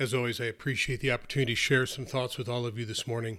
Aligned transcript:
As 0.00 0.14
always, 0.14 0.40
I 0.40 0.46
appreciate 0.46 1.00
the 1.00 1.12
opportunity 1.12 1.52
to 1.52 1.56
share 1.56 1.84
some 1.84 2.06
thoughts 2.06 2.38
with 2.38 2.48
all 2.48 2.64
of 2.64 2.78
you 2.78 2.86
this 2.86 3.06
morning. 3.06 3.38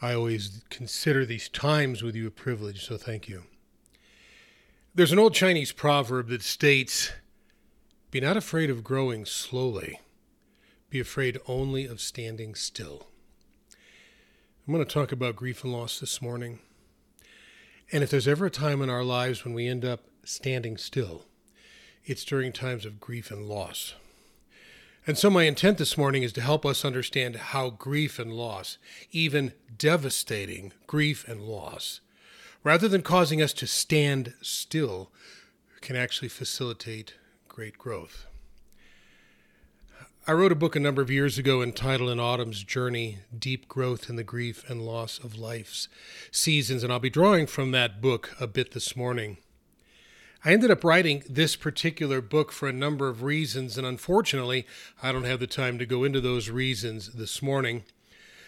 I 0.00 0.14
always 0.14 0.62
consider 0.70 1.26
these 1.26 1.50
times 1.50 2.02
with 2.02 2.16
you 2.16 2.26
a 2.26 2.30
privilege, 2.30 2.86
so 2.86 2.96
thank 2.96 3.28
you. 3.28 3.42
There's 4.94 5.12
an 5.12 5.18
old 5.18 5.34
Chinese 5.34 5.72
proverb 5.72 6.28
that 6.28 6.40
states 6.40 7.12
Be 8.10 8.20
not 8.20 8.38
afraid 8.38 8.70
of 8.70 8.82
growing 8.82 9.26
slowly, 9.26 10.00
be 10.88 10.98
afraid 10.98 11.38
only 11.46 11.84
of 11.84 12.00
standing 12.00 12.54
still. 12.54 13.08
I'm 14.66 14.72
going 14.72 14.82
to 14.82 14.90
talk 14.90 15.12
about 15.12 15.36
grief 15.36 15.62
and 15.62 15.74
loss 15.74 16.00
this 16.00 16.22
morning. 16.22 16.60
And 17.92 18.02
if 18.02 18.08
there's 18.08 18.26
ever 18.26 18.46
a 18.46 18.50
time 18.50 18.80
in 18.80 18.88
our 18.88 19.04
lives 19.04 19.44
when 19.44 19.52
we 19.52 19.68
end 19.68 19.84
up 19.84 20.04
standing 20.24 20.78
still, 20.78 21.26
it's 22.02 22.24
during 22.24 22.50
times 22.50 22.86
of 22.86 22.98
grief 22.98 23.30
and 23.30 23.46
loss. 23.46 23.92
And 25.06 25.16
so, 25.16 25.30
my 25.30 25.44
intent 25.44 25.78
this 25.78 25.96
morning 25.96 26.22
is 26.22 26.32
to 26.34 26.42
help 26.42 26.66
us 26.66 26.84
understand 26.84 27.36
how 27.36 27.70
grief 27.70 28.18
and 28.18 28.32
loss, 28.32 28.76
even 29.12 29.54
devastating 29.78 30.72
grief 30.86 31.26
and 31.26 31.42
loss, 31.42 32.00
rather 32.62 32.86
than 32.86 33.02
causing 33.02 33.40
us 33.40 33.54
to 33.54 33.66
stand 33.66 34.34
still, 34.42 35.10
can 35.80 35.96
actually 35.96 36.28
facilitate 36.28 37.14
great 37.48 37.78
growth. 37.78 38.26
I 40.26 40.32
wrote 40.32 40.52
a 40.52 40.56
book 40.56 40.76
a 40.76 40.80
number 40.80 41.00
of 41.00 41.10
years 41.10 41.38
ago 41.38 41.62
entitled 41.62 42.10
An 42.10 42.20
Autumn's 42.20 42.62
Journey 42.62 43.20
Deep 43.36 43.68
Growth 43.68 44.10
in 44.10 44.16
the 44.16 44.22
Grief 44.22 44.68
and 44.68 44.84
Loss 44.84 45.18
of 45.18 45.38
Life's 45.38 45.88
Seasons, 46.30 46.84
and 46.84 46.92
I'll 46.92 47.00
be 47.00 47.08
drawing 47.08 47.46
from 47.46 47.70
that 47.70 48.02
book 48.02 48.36
a 48.38 48.46
bit 48.46 48.72
this 48.72 48.94
morning. 48.94 49.38
I 50.42 50.52
ended 50.52 50.70
up 50.70 50.84
writing 50.84 51.22
this 51.28 51.54
particular 51.54 52.22
book 52.22 52.50
for 52.50 52.66
a 52.66 52.72
number 52.72 53.08
of 53.08 53.22
reasons, 53.22 53.76
and 53.76 53.86
unfortunately, 53.86 54.66
I 55.02 55.12
don't 55.12 55.24
have 55.24 55.38
the 55.38 55.46
time 55.46 55.78
to 55.78 55.84
go 55.84 56.02
into 56.02 56.20
those 56.20 56.48
reasons 56.48 57.12
this 57.12 57.42
morning. 57.42 57.84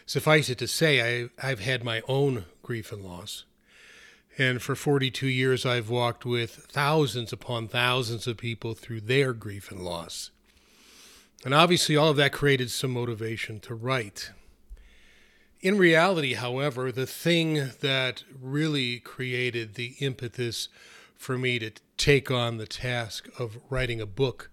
Suffice 0.07 0.49
it 0.49 0.57
to 0.59 0.67
say, 0.67 1.29
I, 1.39 1.47
have 1.47 1.61
had 1.61 1.85
my 1.85 2.01
own 2.09 2.47
grief 2.63 2.93
and 2.93 3.05
loss. 3.05 3.45
And 4.39 4.63
for 4.63 4.75
42 4.75 5.27
years, 5.27 5.67
I've 5.67 5.91
walked 5.91 6.25
with 6.25 6.67
thousands 6.71 7.31
upon 7.31 7.69
thousands 7.69 8.27
of 8.27 8.39
people 8.39 8.73
through 8.73 9.03
their 9.03 9.35
grief 9.35 9.71
and 9.71 9.81
loss. 9.81 10.31
And 11.45 11.53
obviously, 11.53 11.95
all 11.95 12.09
of 12.09 12.17
that 12.17 12.33
created 12.33 12.71
some 12.71 12.93
motivation 12.93 13.61
to 13.61 13.75
write. 13.75 14.31
In 15.61 15.77
reality, 15.77 16.35
however, 16.35 16.91
the 16.91 17.07
thing 17.07 17.73
that 17.81 18.25
really 18.41 18.99
created 18.99 19.75
the 19.75 19.95
impetus 20.01 20.69
for 21.23 21.39
me 21.39 21.57
to 21.57 21.71
take 21.97 22.33
on 22.33 22.57
the 22.57 22.67
task 22.67 23.29
of 23.39 23.57
writing 23.71 24.01
a 24.01 24.07
book 24.07 24.51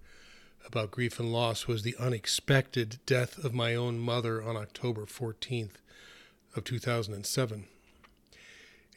about 0.68 0.92
grief 0.92 1.20
and 1.20 1.34
loss 1.34 1.68
was 1.68 1.82
the 1.82 1.96
unexpected 1.98 3.00
death 3.08 3.44
of 3.44 3.56
my 3.56 3.74
own 3.74 3.98
mother 3.98 4.44
on 4.44 4.56
October 4.56 5.08
14th 5.08 5.78
of 6.56 6.64
2007. 6.64 7.66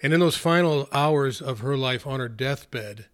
And 0.03 0.13
in 0.13 0.21
those 0.21 0.37
final 0.37 0.87
hours 0.93 1.41
of 1.41 1.61
her 1.61 1.75
life 1.75 2.07
on 2.07 2.21
her 2.21 2.29
deathbed, 2.29 3.07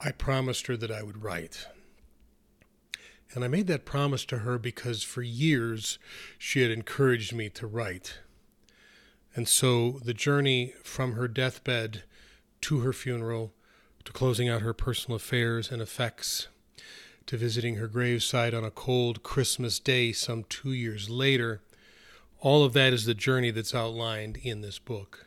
I 0.00 0.10
promised 0.10 0.66
her 0.66 0.76
that 0.78 0.90
I 0.90 1.04
would 1.04 1.22
write. 1.22 1.68
And 3.34 3.44
I 3.44 3.48
made 3.48 3.68
that 3.68 3.84
promise 3.84 4.24
to 4.24 4.38
her 4.38 4.58
because 4.58 5.04
for 5.04 5.22
years 5.22 6.00
she 6.38 6.62
had 6.62 6.72
encouraged 6.72 7.32
me 7.32 7.48
to 7.50 7.68
write. 7.68 8.18
And 9.36 9.46
so 9.46 10.00
the 10.04 10.12
journey 10.12 10.74
from 10.82 11.12
her 11.12 11.28
deathbed 11.28 12.02
to 12.62 12.80
her 12.80 12.92
funeral 12.92 13.54
to 14.04 14.12
closing 14.12 14.48
out 14.48 14.62
her 14.62 14.72
personal 14.72 15.16
affairs 15.16 15.70
and 15.70 15.82
effects, 15.82 16.48
to 17.26 17.36
visiting 17.36 17.76
her 17.76 17.88
gravesite 17.88 18.56
on 18.56 18.64
a 18.64 18.70
cold 18.70 19.22
Christmas 19.22 19.78
day 19.78 20.12
some 20.12 20.44
two 20.44 20.72
years 20.72 21.08
later. 21.08 21.60
All 22.40 22.64
of 22.64 22.72
that 22.72 22.92
is 22.92 23.04
the 23.04 23.14
journey 23.14 23.50
that's 23.50 23.74
outlined 23.74 24.38
in 24.42 24.60
this 24.60 24.78
book. 24.78 25.26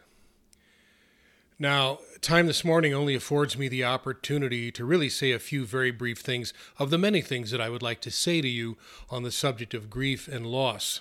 Now, 1.57 1.99
time 2.19 2.47
this 2.47 2.65
morning 2.65 2.93
only 2.93 3.15
affords 3.15 3.57
me 3.57 3.69
the 3.69 3.85
opportunity 3.85 4.71
to 4.73 4.83
really 4.83 5.07
say 5.07 5.31
a 5.31 5.39
few 5.39 5.65
very 5.65 5.89
brief 5.89 6.19
things 6.19 6.51
of 6.77 6.89
the 6.89 6.97
many 6.97 7.21
things 7.21 7.51
that 7.51 7.61
I 7.61 7.69
would 7.69 7.81
like 7.81 8.01
to 8.01 8.11
say 8.11 8.41
to 8.41 8.47
you 8.47 8.75
on 9.09 9.23
the 9.23 9.31
subject 9.31 9.73
of 9.73 9.89
grief 9.89 10.27
and 10.27 10.45
loss. 10.45 10.99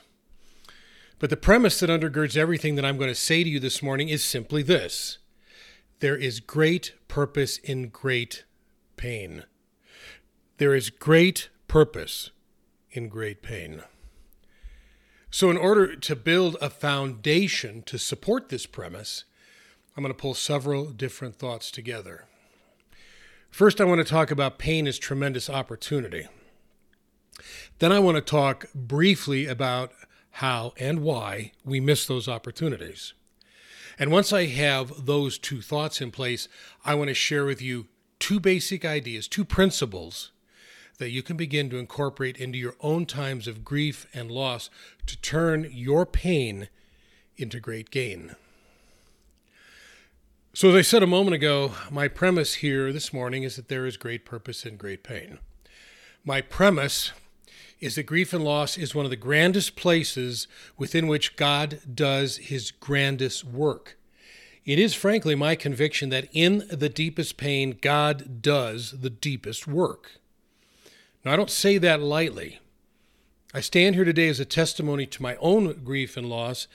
But 1.19 1.31
the 1.31 1.37
premise 1.37 1.81
that 1.81 1.91
undergirds 1.91 2.37
everything 2.37 2.77
that 2.77 2.85
I'm 2.85 2.99
going 2.99 3.09
to 3.09 3.17
say 3.17 3.43
to 3.43 3.51
you 3.51 3.59
this 3.59 3.83
morning 3.83 4.09
is 4.09 4.23
simply 4.23 4.63
this 4.63 5.19
there 6.05 6.19
is 6.19 6.39
great 6.39 6.93
purpose 7.09 7.57
in 7.57 7.89
great 7.89 8.45
pain. 8.99 9.45
There 10.59 10.75
is 10.75 10.91
great 10.91 11.49
purpose 11.67 12.31
in 12.91 13.09
great 13.09 13.41
pain. 13.41 13.83
So, 15.31 15.49
in 15.51 15.57
order 15.57 15.97
to 15.97 16.15
build 16.15 16.59
a 16.61 16.69
foundation 16.69 17.81
to 17.85 17.97
support 17.97 18.51
this 18.51 18.67
premise, 18.67 19.25
I'm 19.97 20.03
going 20.05 20.13
to 20.13 20.21
pull 20.21 20.35
several 20.35 20.91
different 20.91 21.37
thoughts 21.37 21.71
together. 21.71 22.27
First, 23.51 23.81
I 23.81 23.85
want 23.85 24.07
to 24.07 24.13
talk 24.13 24.31
about 24.31 24.59
pain 24.59 24.87
as 24.87 24.99
tremendous 24.99 25.49
opportunity. 25.49 26.27
Then, 27.79 27.93
I 27.93 27.99
want 27.99 28.17
to 28.17 28.21
talk 28.21 28.67
briefly 28.75 29.47
about 29.47 29.93
how 30.33 30.75
and 30.77 31.01
why 31.01 31.53
we 31.65 31.81
miss 31.81 32.07
those 32.07 32.29
opportunities. 32.29 33.15
And 33.99 34.11
once 34.11 34.33
I 34.33 34.47
have 34.47 35.07
those 35.07 35.39
two 35.39 35.61
thoughts 35.61 36.01
in 36.01 36.11
place, 36.11 36.49
I 36.85 36.95
want 36.95 37.09
to 37.09 37.15
share 37.15 37.45
with 37.45 37.63
you 37.63 37.87
two 38.19 38.41
basic 38.41 38.85
ideas, 38.85 39.29
two 39.29 39.45
principles 39.45 40.33
that 40.99 41.11
you 41.11 41.23
can 41.23 41.37
begin 41.37 41.71
to 41.71 41.79
incorporate 41.79 42.37
into 42.37 42.59
your 42.59 42.77
own 42.81 43.07
times 43.07 43.49
of 43.49 43.65
grief 43.65 44.07
and 44.15 44.31
loss 44.31 44.71
to 45.07 45.21
turn 45.21 45.69
your 45.71 46.07
pain 46.07 46.69
into 47.37 47.61
great 47.61 47.91
gain. 47.91 48.37
So, 50.53 50.69
as 50.69 50.77
I 50.77 50.83
said 50.83 51.03
a 51.03 51.09
moment 51.09 51.35
ago, 51.35 51.73
my 51.91 52.07
premise 52.07 52.55
here 52.55 52.93
this 52.93 53.13
morning 53.13 53.43
is 53.43 53.57
that 53.57 53.69
there 53.69 53.87
is 53.87 53.97
great 53.97 54.25
purpose 54.25 54.65
in 54.65 54.77
great 54.77 55.03
pain. 55.03 55.41
My 56.25 56.41
premise 56.41 57.11
is 57.85 57.97
that 57.97 58.05
grief 58.05 58.33
and 58.33 58.43
loss 58.43 58.79
is 58.79 58.95
one 58.95 59.05
of 59.05 59.11
the 59.11 59.17
grandest 59.17 59.77
places 59.77 60.49
within 60.79 61.07
which 61.07 61.37
God 61.37 61.81
does 61.95 62.39
his 62.39 62.71
grandest 62.71 63.45
work. 63.45 63.99
It 64.65 64.79
is 64.79 64.95
frankly 64.95 65.35
my 65.35 65.55
conviction 65.55 66.09
that 66.09 66.27
in 66.33 66.67
the 66.71 66.89
deepest 66.89 67.37
pain, 67.37 67.77
God 67.83 68.41
does 68.41 68.93
the 69.03 69.11
deepest 69.11 69.67
work. 69.67 70.13
Now, 71.27 71.35
I 71.35 71.37
don't 71.37 71.51
say 71.51 71.77
that 71.77 72.01
lightly. 72.01 72.59
I 73.53 73.61
stand 73.61 73.97
here 73.97 74.05
today 74.05 74.29
as 74.29 74.41
a 74.41 74.47
testimony 74.47 75.05
to 75.05 75.23
my 75.23 75.37
own 75.37 75.85
grief 75.85 76.17
and 76.17 76.31
loss, 76.31 76.67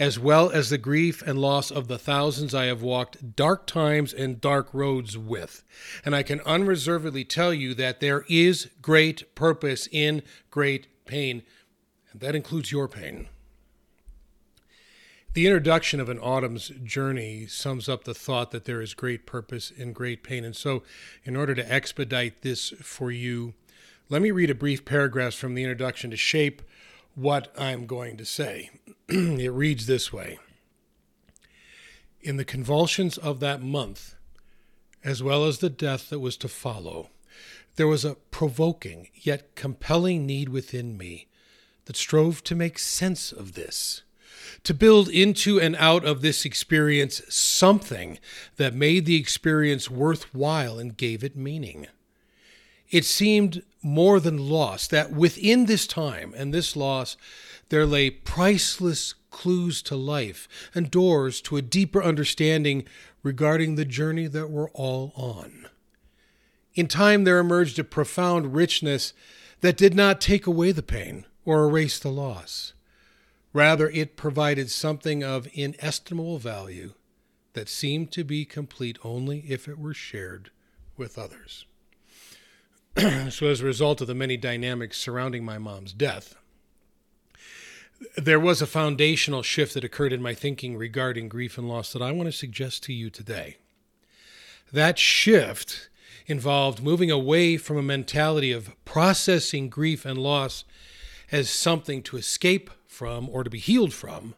as 0.00 0.18
well 0.18 0.48
as 0.50 0.70
the 0.70 0.78
grief 0.78 1.20
and 1.26 1.38
loss 1.38 1.70
of 1.70 1.86
the 1.86 1.98
thousands 1.98 2.54
I 2.54 2.64
have 2.64 2.80
walked 2.80 3.36
dark 3.36 3.66
times 3.66 4.14
and 4.14 4.40
dark 4.40 4.72
roads 4.72 5.18
with. 5.18 5.62
And 6.06 6.16
I 6.16 6.22
can 6.22 6.40
unreservedly 6.40 7.22
tell 7.22 7.52
you 7.52 7.74
that 7.74 8.00
there 8.00 8.24
is 8.26 8.70
great 8.80 9.34
purpose 9.34 9.86
in 9.92 10.22
great 10.50 10.86
pain, 11.04 11.42
and 12.10 12.20
that 12.22 12.34
includes 12.34 12.72
your 12.72 12.88
pain. 12.88 13.28
The 15.34 15.46
introduction 15.46 16.00
of 16.00 16.08
an 16.08 16.18
autumn's 16.18 16.70
journey 16.82 17.46
sums 17.46 17.86
up 17.86 18.04
the 18.04 18.14
thought 18.14 18.52
that 18.52 18.64
there 18.64 18.80
is 18.80 18.94
great 18.94 19.26
purpose 19.26 19.70
in 19.70 19.92
great 19.92 20.24
pain. 20.24 20.44
And 20.44 20.56
so, 20.56 20.82
in 21.24 21.36
order 21.36 21.54
to 21.54 21.72
expedite 21.72 22.40
this 22.40 22.70
for 22.80 23.12
you, 23.12 23.52
let 24.08 24.22
me 24.22 24.30
read 24.30 24.50
a 24.50 24.56
brief 24.56 24.84
paragraph 24.84 25.34
from 25.34 25.54
the 25.54 25.62
introduction 25.62 26.10
to 26.10 26.16
shape 26.16 26.62
what 27.14 27.52
I'm 27.56 27.86
going 27.86 28.16
to 28.16 28.24
say. 28.24 28.70
it 29.12 29.50
reads 29.50 29.86
this 29.86 30.12
way 30.12 30.38
In 32.20 32.36
the 32.36 32.44
convulsions 32.44 33.18
of 33.18 33.40
that 33.40 33.60
month, 33.60 34.14
as 35.02 35.20
well 35.20 35.44
as 35.44 35.58
the 35.58 35.68
death 35.68 36.10
that 36.10 36.20
was 36.20 36.36
to 36.36 36.46
follow, 36.48 37.10
there 37.74 37.88
was 37.88 38.04
a 38.04 38.14
provoking 38.30 39.08
yet 39.14 39.56
compelling 39.56 40.26
need 40.26 40.48
within 40.48 40.96
me 40.96 41.26
that 41.86 41.96
strove 41.96 42.44
to 42.44 42.54
make 42.54 42.78
sense 42.78 43.32
of 43.32 43.54
this, 43.54 44.02
to 44.62 44.72
build 44.72 45.08
into 45.08 45.60
and 45.60 45.74
out 45.76 46.04
of 46.04 46.22
this 46.22 46.44
experience 46.44 47.20
something 47.28 48.20
that 48.58 48.74
made 48.74 49.06
the 49.06 49.16
experience 49.16 49.90
worthwhile 49.90 50.78
and 50.78 50.96
gave 50.96 51.24
it 51.24 51.34
meaning. 51.34 51.88
It 52.90 53.04
seemed 53.04 53.64
more 53.82 54.20
than 54.20 54.48
loss 54.48 54.86
that 54.86 55.10
within 55.10 55.66
this 55.66 55.88
time 55.88 56.32
and 56.36 56.54
this 56.54 56.76
loss, 56.76 57.16
there 57.70 57.86
lay 57.86 58.10
priceless 58.10 59.14
clues 59.30 59.80
to 59.82 59.96
life 59.96 60.48
and 60.74 60.90
doors 60.90 61.40
to 61.40 61.56
a 61.56 61.62
deeper 61.62 62.02
understanding 62.02 62.84
regarding 63.22 63.74
the 63.74 63.84
journey 63.84 64.26
that 64.26 64.50
we're 64.50 64.70
all 64.70 65.12
on. 65.16 65.66
In 66.74 66.86
time, 66.86 67.24
there 67.24 67.38
emerged 67.38 67.78
a 67.78 67.84
profound 67.84 68.54
richness 68.54 69.12
that 69.60 69.76
did 69.76 69.94
not 69.94 70.20
take 70.20 70.46
away 70.46 70.72
the 70.72 70.82
pain 70.82 71.26
or 71.44 71.64
erase 71.64 71.98
the 71.98 72.10
loss. 72.10 72.72
Rather, 73.52 73.88
it 73.90 74.16
provided 74.16 74.70
something 74.70 75.24
of 75.24 75.48
inestimable 75.52 76.38
value 76.38 76.92
that 77.54 77.68
seemed 77.68 78.12
to 78.12 78.22
be 78.22 78.44
complete 78.44 78.98
only 79.02 79.40
if 79.48 79.66
it 79.66 79.78
were 79.78 79.94
shared 79.94 80.50
with 80.96 81.18
others. 81.18 81.66
so, 83.30 83.46
as 83.46 83.60
a 83.60 83.64
result 83.64 84.00
of 84.00 84.06
the 84.06 84.14
many 84.14 84.36
dynamics 84.36 84.98
surrounding 84.98 85.44
my 85.44 85.58
mom's 85.58 85.92
death, 85.92 86.36
there 88.16 88.40
was 88.40 88.62
a 88.62 88.66
foundational 88.66 89.42
shift 89.42 89.74
that 89.74 89.84
occurred 89.84 90.12
in 90.12 90.22
my 90.22 90.34
thinking 90.34 90.76
regarding 90.76 91.28
grief 91.28 91.58
and 91.58 91.68
loss 91.68 91.92
that 91.92 92.02
I 92.02 92.12
want 92.12 92.26
to 92.26 92.32
suggest 92.32 92.82
to 92.84 92.92
you 92.92 93.10
today. 93.10 93.56
That 94.72 94.98
shift 94.98 95.88
involved 96.26 96.82
moving 96.82 97.10
away 97.10 97.56
from 97.56 97.76
a 97.76 97.82
mentality 97.82 98.52
of 98.52 98.72
processing 98.84 99.68
grief 99.68 100.04
and 100.04 100.18
loss 100.18 100.64
as 101.32 101.50
something 101.50 102.02
to 102.04 102.16
escape 102.16 102.70
from 102.86 103.28
or 103.28 103.44
to 103.44 103.50
be 103.50 103.58
healed 103.58 103.92
from, 103.92 104.34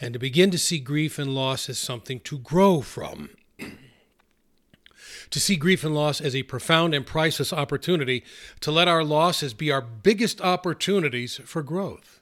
and 0.00 0.12
to 0.12 0.18
begin 0.18 0.50
to 0.50 0.58
see 0.58 0.78
grief 0.78 1.18
and 1.18 1.34
loss 1.34 1.68
as 1.68 1.78
something 1.78 2.20
to 2.20 2.38
grow 2.38 2.80
from. 2.80 3.30
to 5.30 5.40
see 5.40 5.56
grief 5.56 5.84
and 5.84 5.94
loss 5.94 6.20
as 6.20 6.34
a 6.34 6.42
profound 6.44 6.94
and 6.94 7.06
priceless 7.06 7.52
opportunity 7.52 8.24
to 8.60 8.70
let 8.70 8.88
our 8.88 9.04
losses 9.04 9.54
be 9.54 9.70
our 9.70 9.82
biggest 9.82 10.40
opportunities 10.40 11.36
for 11.44 11.62
growth. 11.62 12.17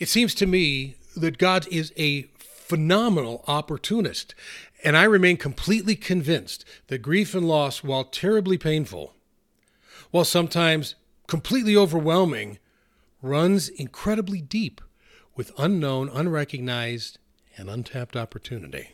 It 0.00 0.08
seems 0.08 0.34
to 0.36 0.46
me 0.46 0.96
that 1.14 1.36
God 1.36 1.68
is 1.70 1.92
a 1.96 2.22
phenomenal 2.38 3.44
opportunist, 3.46 4.34
and 4.82 4.96
I 4.96 5.04
remain 5.04 5.36
completely 5.36 5.94
convinced 5.94 6.64
that 6.86 6.98
grief 6.98 7.34
and 7.34 7.46
loss, 7.46 7.84
while 7.84 8.04
terribly 8.04 8.56
painful, 8.56 9.12
while 10.10 10.24
sometimes 10.24 10.94
completely 11.26 11.76
overwhelming, 11.76 12.58
runs 13.20 13.68
incredibly 13.68 14.40
deep 14.40 14.80
with 15.36 15.52
unknown, 15.58 16.08
unrecognized, 16.08 17.18
and 17.58 17.68
untapped 17.68 18.16
opportunity. 18.16 18.92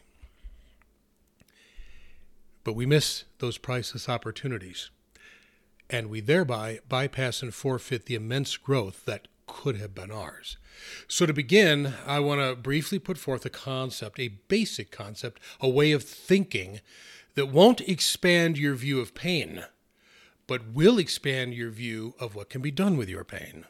But 2.64 2.72
we 2.72 2.84
miss 2.84 3.22
those 3.38 3.58
priceless 3.58 4.08
opportunities, 4.08 4.90
and 5.88 6.10
we 6.10 6.20
thereby 6.20 6.80
bypass 6.88 7.42
and 7.42 7.54
forfeit 7.54 8.06
the 8.06 8.16
immense 8.16 8.56
growth 8.56 9.04
that 9.04 9.28
could 9.46 9.76
have 9.76 9.94
been 9.94 10.10
ours. 10.10 10.56
So, 11.08 11.26
to 11.26 11.32
begin, 11.32 11.94
I 12.06 12.20
want 12.20 12.40
to 12.40 12.54
briefly 12.54 12.98
put 12.98 13.18
forth 13.18 13.46
a 13.46 13.50
concept, 13.50 14.18
a 14.18 14.28
basic 14.48 14.90
concept, 14.90 15.40
a 15.60 15.68
way 15.68 15.92
of 15.92 16.02
thinking 16.02 16.80
that 17.34 17.46
won't 17.46 17.80
expand 17.82 18.58
your 18.58 18.74
view 18.74 19.00
of 19.00 19.14
pain, 19.14 19.64
but 20.46 20.72
will 20.72 20.98
expand 20.98 21.54
your 21.54 21.70
view 21.70 22.14
of 22.18 22.34
what 22.34 22.50
can 22.50 22.62
be 22.62 22.70
done 22.70 22.96
with 22.96 23.08
your 23.08 23.24
pain. 23.24 23.64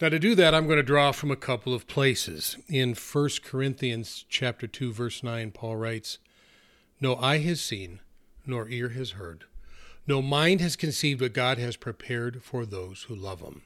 Now 0.00 0.10
to 0.10 0.18
do 0.18 0.34
that 0.34 0.54
I'm 0.54 0.66
going 0.66 0.76
to 0.76 0.82
draw 0.82 1.10
from 1.12 1.30
a 1.30 1.36
couple 1.36 1.72
of 1.72 1.86
places. 1.86 2.58
In 2.68 2.94
1 2.94 3.30
Corinthians 3.42 4.26
chapter 4.28 4.66
2 4.66 4.92
verse 4.92 5.22
9 5.22 5.52
Paul 5.52 5.76
writes, 5.76 6.18
"No 7.00 7.16
eye 7.16 7.38
has 7.38 7.62
seen, 7.62 8.00
nor 8.44 8.68
ear 8.68 8.90
has 8.90 9.12
heard, 9.12 9.44
no 10.06 10.20
mind 10.20 10.60
has 10.60 10.76
conceived 10.76 11.22
what 11.22 11.32
God 11.32 11.56
has 11.56 11.76
prepared 11.76 12.42
for 12.42 12.66
those 12.66 13.04
who 13.04 13.14
love 13.14 13.40
him." 13.40 13.62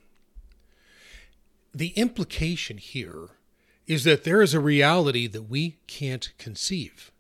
The 1.75 1.89
implication 1.89 2.79
here 2.79 3.29
is 3.87 4.05
that 4.05 4.25
there 4.25 4.43
is 4.43 4.55
a 4.55 4.61
reality 4.61 5.27
that 5.27 5.51
we 5.51 5.79
can't 5.87 6.33
conceive. 6.39 7.11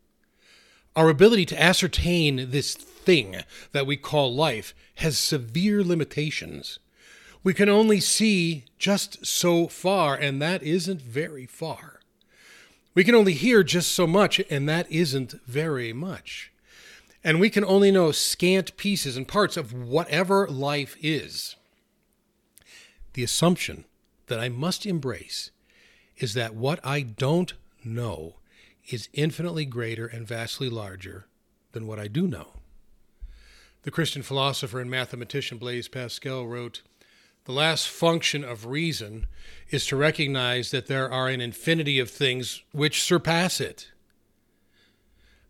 Our 0.96 1.08
ability 1.08 1.46
to 1.46 1.62
ascertain 1.62 2.50
this 2.50 2.74
thing 2.74 3.42
that 3.72 3.86
we 3.86 3.96
call 3.96 4.34
life 4.34 4.74
has 4.96 5.18
severe 5.18 5.82
limitations 5.84 6.78
we 7.42 7.54
can 7.54 7.68
only 7.68 8.00
see 8.00 8.64
just 8.78 9.24
so 9.24 9.66
far, 9.66 10.14
and 10.14 10.42
that 10.42 10.62
isn't 10.62 11.00
very 11.00 11.46
far. 11.46 12.00
We 12.94 13.04
can 13.04 13.14
only 13.14 13.32
hear 13.32 13.62
just 13.62 13.92
so 13.92 14.06
much, 14.06 14.40
and 14.50 14.68
that 14.68 14.90
isn't 14.90 15.32
very 15.46 15.92
much. 15.92 16.52
And 17.24 17.40
we 17.40 17.50
can 17.50 17.64
only 17.64 17.90
know 17.90 18.12
scant 18.12 18.76
pieces 18.76 19.16
and 19.16 19.26
parts 19.26 19.56
of 19.56 19.72
whatever 19.72 20.46
life 20.48 20.96
is. 21.00 21.56
The 23.14 23.24
assumption 23.24 23.84
that 24.30 24.40
I 24.40 24.48
must 24.48 24.86
embrace 24.86 25.50
is 26.16 26.34
that 26.34 26.54
what 26.54 26.80
I 26.84 27.02
don't 27.02 27.52
know 27.84 28.36
is 28.88 29.08
infinitely 29.12 29.64
greater 29.64 30.06
and 30.06 30.26
vastly 30.26 30.70
larger 30.70 31.26
than 31.72 31.86
what 31.86 31.98
I 31.98 32.06
do 32.06 32.26
know. 32.26 32.54
The 33.82 33.90
Christian 33.90 34.22
philosopher 34.22 34.80
and 34.80 34.90
mathematician 34.90 35.58
Blaise 35.58 35.88
Pascal 35.88 36.46
wrote, 36.46 36.82
the 37.44 37.52
last 37.52 37.88
function 37.88 38.44
of 38.44 38.66
reason 38.66 39.26
is 39.70 39.84
to 39.86 39.96
recognize 39.96 40.70
that 40.70 40.86
there 40.86 41.10
are 41.10 41.28
an 41.28 41.40
infinity 41.40 41.98
of 41.98 42.10
things 42.10 42.62
which 42.70 43.02
surpass 43.02 43.60
it. 43.60 43.90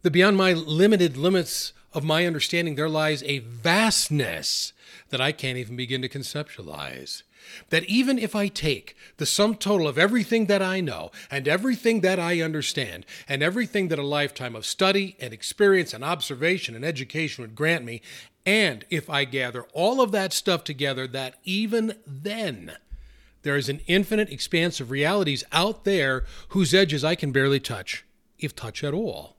That 0.02 0.12
beyond 0.12 0.36
my 0.36 0.54
limited 0.54 1.16
limits 1.16 1.72
of 1.92 2.04
my 2.04 2.26
understanding, 2.26 2.76
there 2.76 2.88
lies 2.88 3.22
a 3.24 3.40
vastness 3.40 4.72
that 5.10 5.20
I 5.20 5.32
can't 5.32 5.58
even 5.58 5.76
begin 5.76 6.00
to 6.00 6.08
conceptualize. 6.08 7.24
That 7.70 7.84
even 7.84 8.18
if 8.18 8.34
I 8.34 8.48
take 8.48 8.96
the 9.16 9.26
sum 9.26 9.54
total 9.54 9.86
of 9.88 9.98
everything 9.98 10.46
that 10.46 10.62
I 10.62 10.80
know 10.80 11.10
and 11.30 11.46
everything 11.46 12.00
that 12.00 12.18
I 12.18 12.40
understand 12.40 13.06
and 13.28 13.42
everything 13.42 13.88
that 13.88 13.98
a 13.98 14.06
lifetime 14.06 14.56
of 14.56 14.66
study 14.66 15.16
and 15.20 15.32
experience 15.32 15.92
and 15.94 16.04
observation 16.04 16.74
and 16.74 16.84
education 16.84 17.42
would 17.42 17.54
grant 17.54 17.84
me, 17.84 18.02
and 18.46 18.84
if 18.90 19.10
I 19.10 19.24
gather 19.24 19.64
all 19.72 20.00
of 20.00 20.12
that 20.12 20.32
stuff 20.32 20.64
together, 20.64 21.06
that 21.08 21.36
even 21.44 21.94
then 22.06 22.72
there 23.42 23.56
is 23.56 23.68
an 23.68 23.80
infinite 23.86 24.30
expanse 24.30 24.80
of 24.80 24.90
realities 24.90 25.44
out 25.52 25.84
there 25.84 26.24
whose 26.48 26.74
edges 26.74 27.04
I 27.04 27.14
can 27.14 27.32
barely 27.32 27.60
touch, 27.60 28.04
if 28.38 28.54
touch 28.54 28.84
at 28.84 28.94
all. 28.94 29.36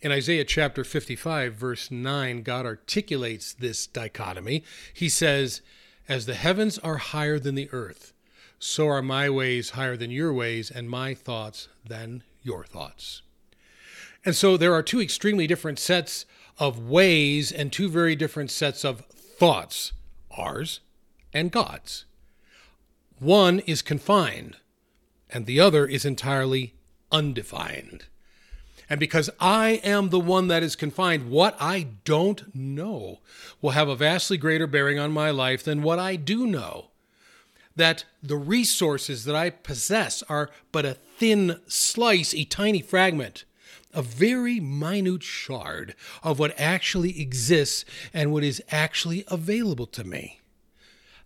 In 0.00 0.12
Isaiah 0.12 0.44
chapter 0.44 0.84
55, 0.84 1.54
verse 1.54 1.90
9, 1.90 2.42
God 2.42 2.66
articulates 2.66 3.54
this 3.54 3.86
dichotomy. 3.86 4.62
He 4.92 5.08
says, 5.08 5.62
As 6.08 6.26
the 6.26 6.34
heavens 6.34 6.78
are 6.78 6.98
higher 6.98 7.38
than 7.38 7.54
the 7.54 7.68
earth, 7.72 8.12
so 8.58 8.86
are 8.88 9.02
my 9.02 9.28
ways 9.28 9.70
higher 9.70 9.96
than 9.96 10.10
your 10.10 10.32
ways, 10.32 10.70
and 10.70 10.88
my 10.88 11.14
thoughts 11.14 11.68
than 11.84 12.22
your 12.42 12.64
thoughts. 12.64 13.22
And 14.24 14.34
so 14.34 14.56
there 14.56 14.72
are 14.72 14.82
two 14.82 15.00
extremely 15.00 15.46
different 15.46 15.78
sets 15.78 16.26
of 16.58 16.88
ways 16.88 17.52
and 17.52 17.72
two 17.72 17.88
very 17.88 18.16
different 18.16 18.50
sets 18.50 18.84
of 18.84 19.00
thoughts 19.06 19.92
ours 20.36 20.80
and 21.32 21.50
God's. 21.50 22.04
One 23.18 23.60
is 23.60 23.82
confined, 23.82 24.56
and 25.30 25.46
the 25.46 25.60
other 25.60 25.86
is 25.86 26.04
entirely 26.04 26.74
undefined. 27.10 28.04
And 28.88 29.00
because 29.00 29.30
I 29.40 29.80
am 29.82 30.10
the 30.10 30.20
one 30.20 30.48
that 30.48 30.62
is 30.62 30.76
confined, 30.76 31.30
what 31.30 31.56
I 31.60 31.88
don't 32.04 32.54
know 32.54 33.20
will 33.60 33.70
have 33.70 33.88
a 33.88 33.96
vastly 33.96 34.36
greater 34.36 34.66
bearing 34.66 34.98
on 34.98 35.12
my 35.12 35.30
life 35.30 35.62
than 35.64 35.82
what 35.82 35.98
I 35.98 36.16
do 36.16 36.46
know. 36.46 36.90
That 37.74 38.04
the 38.22 38.36
resources 38.36 39.24
that 39.24 39.34
I 39.34 39.50
possess 39.50 40.22
are 40.28 40.50
but 40.72 40.86
a 40.86 40.94
thin 40.94 41.60
slice, 41.66 42.32
a 42.32 42.44
tiny 42.44 42.80
fragment 42.80 43.44
a 43.96 44.02
very 44.02 44.60
minute 44.60 45.22
shard 45.22 45.94
of 46.22 46.38
what 46.38 46.54
actually 46.60 47.18
exists 47.18 47.84
and 48.12 48.30
what 48.30 48.44
is 48.44 48.62
actually 48.70 49.24
available 49.28 49.86
to 49.86 50.04
me. 50.04 50.40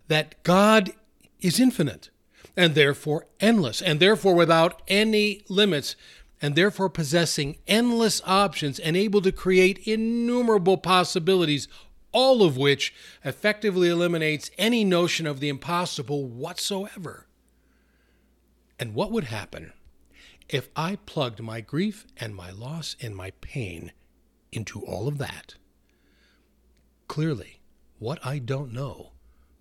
That 0.07 0.41
God 0.43 0.93
is 1.41 1.59
infinite 1.59 2.09
and 2.55 2.73
therefore 2.73 3.27
endless 3.41 3.81
and 3.81 3.99
therefore 3.99 4.33
without 4.33 4.81
any 4.87 5.43
limits 5.49 5.97
and 6.41 6.55
therefore 6.55 6.89
possessing 6.89 7.57
endless 7.67 8.21
options 8.25 8.79
and 8.79 8.97
able 8.97 9.21
to 9.21 9.31
create 9.31 9.87
innumerable 9.87 10.77
possibilities, 10.77 11.67
all 12.11 12.43
of 12.43 12.57
which 12.57 12.93
effectively 13.23 13.89
eliminates 13.89 14.49
any 14.57 14.83
notion 14.83 15.27
of 15.27 15.39
the 15.39 15.49
impossible 15.49 16.25
whatsoever. 16.27 17.27
And 18.79 18.95
what 18.95 19.11
would 19.11 19.25
happen 19.25 19.73
if 20.49 20.69
I 20.75 20.97
plugged 21.05 21.41
my 21.41 21.61
grief 21.61 22.05
and 22.17 22.35
my 22.35 22.51
loss 22.51 22.95
and 22.99 23.15
my 23.15 23.31
pain 23.41 23.91
into 24.51 24.83
all 24.83 25.07
of 25.07 25.17
that, 25.19 25.55
clearly, 27.07 27.61
what 27.99 28.19
I 28.25 28.39
don't 28.39 28.73
know 28.73 29.11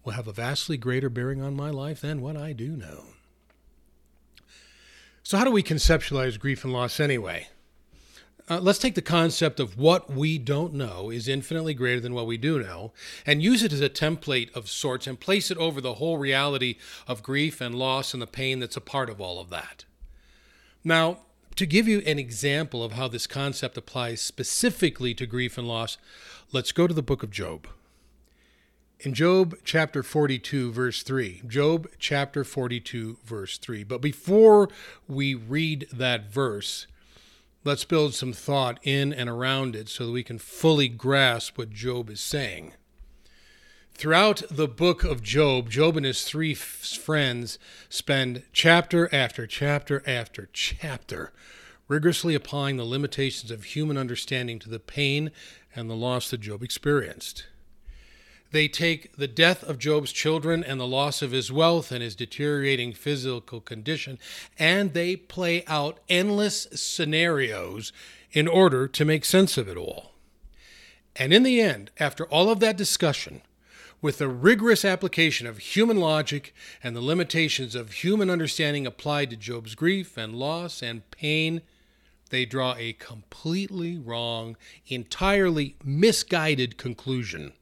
will 0.05 0.15
have 0.15 0.27
a 0.27 0.33
vastly 0.33 0.77
greater 0.77 1.11
bearing 1.11 1.43
on 1.43 1.55
my 1.55 1.71
life 1.71 2.01
than 2.01 2.23
what 2.23 2.37
I 2.37 2.53
do 2.53 2.71
know. 2.71 3.05
So, 5.31 5.39
how 5.39 5.45
do 5.45 5.53
we 5.53 5.63
conceptualize 5.63 6.41
grief 6.41 6.65
and 6.65 6.73
loss 6.73 6.99
anyway? 6.99 7.47
Uh, 8.49 8.59
let's 8.59 8.81
take 8.81 8.97
the 8.97 9.01
concept 9.01 9.61
of 9.61 9.79
what 9.79 10.11
we 10.11 10.39
don't 10.39 10.75
know 10.75 11.09
is 11.09 11.29
infinitely 11.29 11.73
greater 11.73 12.01
than 12.01 12.15
what 12.15 12.27
we 12.27 12.37
do 12.37 12.59
know 12.59 12.91
and 13.25 13.41
use 13.41 13.63
it 13.63 13.73
as 13.73 13.81
a 13.81 13.89
template 13.89 14.53
of 14.57 14.69
sorts 14.69 15.07
and 15.07 15.21
place 15.21 15.49
it 15.53 15.57
over 15.57 15.81
the 15.81 15.95
whole 15.95 16.19
reality 16.19 16.79
of 17.07 17.23
grief 17.23 17.61
and 17.61 17.77
loss 17.77 18.13
and 18.13 18.21
the 18.21 18.27
pain 18.27 18.59
that's 18.59 18.77
a 18.77 18.81
part 18.81 19.09
of 19.09 19.21
all 19.21 19.39
of 19.39 19.51
that. 19.51 19.85
Now, 20.83 21.19
to 21.55 21.65
give 21.65 21.87
you 21.87 22.01
an 22.01 22.19
example 22.19 22.83
of 22.83 22.95
how 22.95 23.07
this 23.07 23.29
concept 23.29 23.77
applies 23.77 24.21
specifically 24.21 25.15
to 25.15 25.27
grief 25.27 25.57
and 25.57 25.69
loss, 25.69 25.97
let's 26.51 26.73
go 26.73 26.89
to 26.89 26.95
the 26.95 27.05
book 27.05 27.23
of 27.23 27.31
Job. 27.31 27.69
In 29.03 29.15
Job 29.15 29.57
chapter 29.65 30.03
42, 30.03 30.73
verse 30.73 31.03
3. 31.03 31.41
Job 31.47 31.89
chapter 31.99 32.45
42, 32.45 33.17
verse 33.25 33.57
3. 33.57 33.83
But 33.83 34.03
before 34.03 34.69
we 35.09 35.35
read 35.35 35.89
that 35.91 36.31
verse, 36.31 36.87
let's 37.65 37.87
build 37.87 38.13
some 38.13 38.35
thought 38.35 38.79
in 38.83 39.15
and 39.15 39.31
around 39.31 39.75
it 39.75 39.89
so 39.89 40.05
that 40.05 40.13
we 40.13 40.23
can 40.23 40.37
fully 40.39 40.87
grasp 40.87 41.57
what 41.57 41.71
Job 41.71 42.11
is 42.11 42.21
saying. 42.21 42.75
Throughout 43.95 44.43
the 44.51 44.69
book 44.69 45.03
of 45.03 45.23
Job, 45.23 45.71
Job 45.71 45.97
and 45.97 46.05
his 46.05 46.25
three 46.25 46.53
friends 46.53 47.59
spend 47.89 48.43
chapter 48.53 49.09
after 49.15 49.47
chapter 49.47 50.03
after 50.07 50.51
chapter 50.53 51.33
rigorously 51.89 52.35
applying 52.35 52.77
the 52.77 52.85
limitations 52.85 53.51
of 53.51 53.65
human 53.65 53.97
understanding 53.97 54.59
to 54.59 54.69
the 54.69 54.79
pain 54.79 55.31
and 55.75 55.89
the 55.89 55.97
loss 55.97 56.29
that 56.29 56.43
Job 56.43 56.63
experienced. 56.63 57.47
They 58.53 58.67
take 58.67 59.17
the 59.17 59.29
death 59.29 59.63
of 59.63 59.79
Job's 59.79 60.13
children 60.13 60.65
and 60.65 60.81
the 60.81 60.87
loss 60.87 61.23
of 61.23 61.31
his 61.31 61.53
wealth 61.53 61.93
and 61.93 62.03
his 62.03 62.17
deteriorating 62.17 62.93
physical 62.93 63.61
condition, 63.61 64.19
and 64.59 64.93
they 64.93 65.15
play 65.15 65.65
out 65.67 66.01
endless 66.09 66.67
scenarios 66.75 67.93
in 68.33 68.49
order 68.49 68.89
to 68.89 69.05
make 69.05 69.25
sense 69.25 69.57
of 69.57 69.69
it 69.69 69.77
all. 69.77 70.13
And 71.15 71.33
in 71.33 71.43
the 71.43 71.61
end, 71.61 71.91
after 71.99 72.25
all 72.27 72.51
of 72.51 72.61
that 72.61 72.77
discussion, 72.77 73.43
with 74.03 74.19
the 74.19 74.29
rigorous 74.29 74.85
application 74.85 75.47
of 75.47 75.59
human 75.59 75.99
logic 75.99 76.55
and 76.83 76.97
the 76.97 77.03
limitations 77.03 77.75
of 77.75 77.93
human 77.93 78.31
understanding 78.31 78.87
applied 78.87 79.31
to 79.31 79.37
Job's 79.37 79.75
grief 79.75 80.17
and 80.17 80.35
loss 80.35 80.83
and 80.83 81.09
pain, 81.11 81.61
they 82.31 82.47
draw 82.47 82.75
a 82.79 82.95
completely 82.95 83.99
wrong, 83.99 84.57
entirely 84.87 85.77
misguided 85.85 86.79
conclusion. 86.79 87.53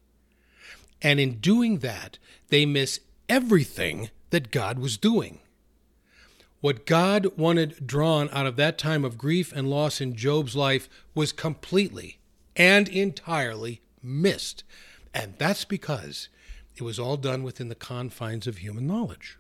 And 1.03 1.21
in 1.21 1.39
doing 1.39 1.79
that, 1.79 2.19
they 2.49 2.67
miss 2.67 3.01
everything 3.29 4.11
that 4.31 4.51
God 4.51 4.79
was 4.79 4.97
doing. 4.97 5.41
What 6.61 6.87
God 6.87 7.37
wanted 7.37 7.87
drawn 7.87 8.29
out 8.33 8.47
of 8.47 8.57
that 8.57 8.79
time 8.79 9.05
of 9.05 9.17
grief 9.17 9.53
and 9.55 9.71
loss 9.71 10.01
in 10.01 10.17
Job's 10.17 10.57
life 10.57 10.89
was 11.15 11.33
completely 11.33 12.19
and 12.57 12.89
entirely 12.89 13.81
missed. 14.03 14.65
And 15.15 15.35
that's 15.39 15.65
because 15.65 16.29
it 16.77 16.83
was 16.83 16.99
all 16.99 17.17
done 17.17 17.45
within 17.45 17.69
the 17.69 17.75
confines 17.77 18.47
of 18.47 18.59
human 18.59 18.87
knowledge. 18.87 19.39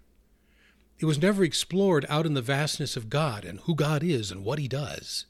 It 1.00 1.06
was 1.06 1.20
never 1.20 1.44
explored 1.44 2.06
out 2.08 2.26
in 2.26 2.34
the 2.34 2.42
vastness 2.42 2.96
of 2.96 3.10
God 3.10 3.44
and 3.44 3.60
who 3.60 3.74
God 3.74 4.02
is 4.02 4.30
and 4.30 4.44
what 4.44 4.58
He 4.58 4.68
does. 4.68 5.26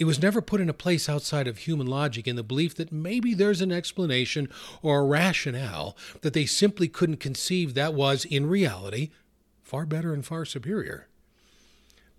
It 0.00 0.06
was 0.06 0.22
never 0.22 0.40
put 0.40 0.62
in 0.62 0.70
a 0.70 0.72
place 0.72 1.10
outside 1.10 1.46
of 1.46 1.58
human 1.58 1.86
logic 1.86 2.26
in 2.26 2.34
the 2.34 2.42
belief 2.42 2.74
that 2.76 2.90
maybe 2.90 3.34
there's 3.34 3.60
an 3.60 3.70
explanation 3.70 4.48
or 4.80 5.00
a 5.00 5.04
rationale 5.04 5.94
that 6.22 6.32
they 6.32 6.46
simply 6.46 6.88
couldn't 6.88 7.18
conceive 7.18 7.74
that 7.74 7.92
was, 7.92 8.24
in 8.24 8.46
reality, 8.46 9.10
far 9.62 9.84
better 9.84 10.14
and 10.14 10.24
far 10.24 10.46
superior. 10.46 11.06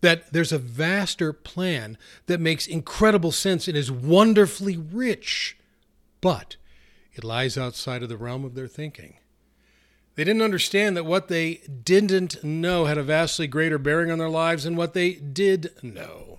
That 0.02 0.32
there's 0.32 0.52
a 0.52 0.60
vaster 0.60 1.34
plan 1.34 1.98
that 2.28 2.40
makes 2.40 2.68
incredible 2.68 3.32
sense 3.32 3.68
and 3.68 3.76
is 3.76 3.92
wonderfully 3.92 4.78
rich, 4.78 5.58
but 6.22 6.58
it 7.16 7.24
lies 7.24 7.58
outside 7.58 8.04
of 8.04 8.10
the 8.10 8.18
realm 8.18 8.46
of 8.46 8.54
their 8.54 8.68
thinking. 8.68 9.16
They 10.14 10.24
didn't 10.24 10.44
understand 10.44 10.96
that 10.98 11.06
what 11.08 11.30
they 11.30 11.62
didn't 11.84 12.44
know 12.44 12.86
had 12.86 13.00
a 13.00 13.04
vastly 13.04 13.48
greater 13.48 13.80
bearing 13.80 14.12
on 14.12 14.20
their 14.20 14.30
lives 14.30 14.66
than 14.66 14.76
what 14.76 14.94
they 14.94 15.14
did 15.14 15.72
know. 15.82 16.31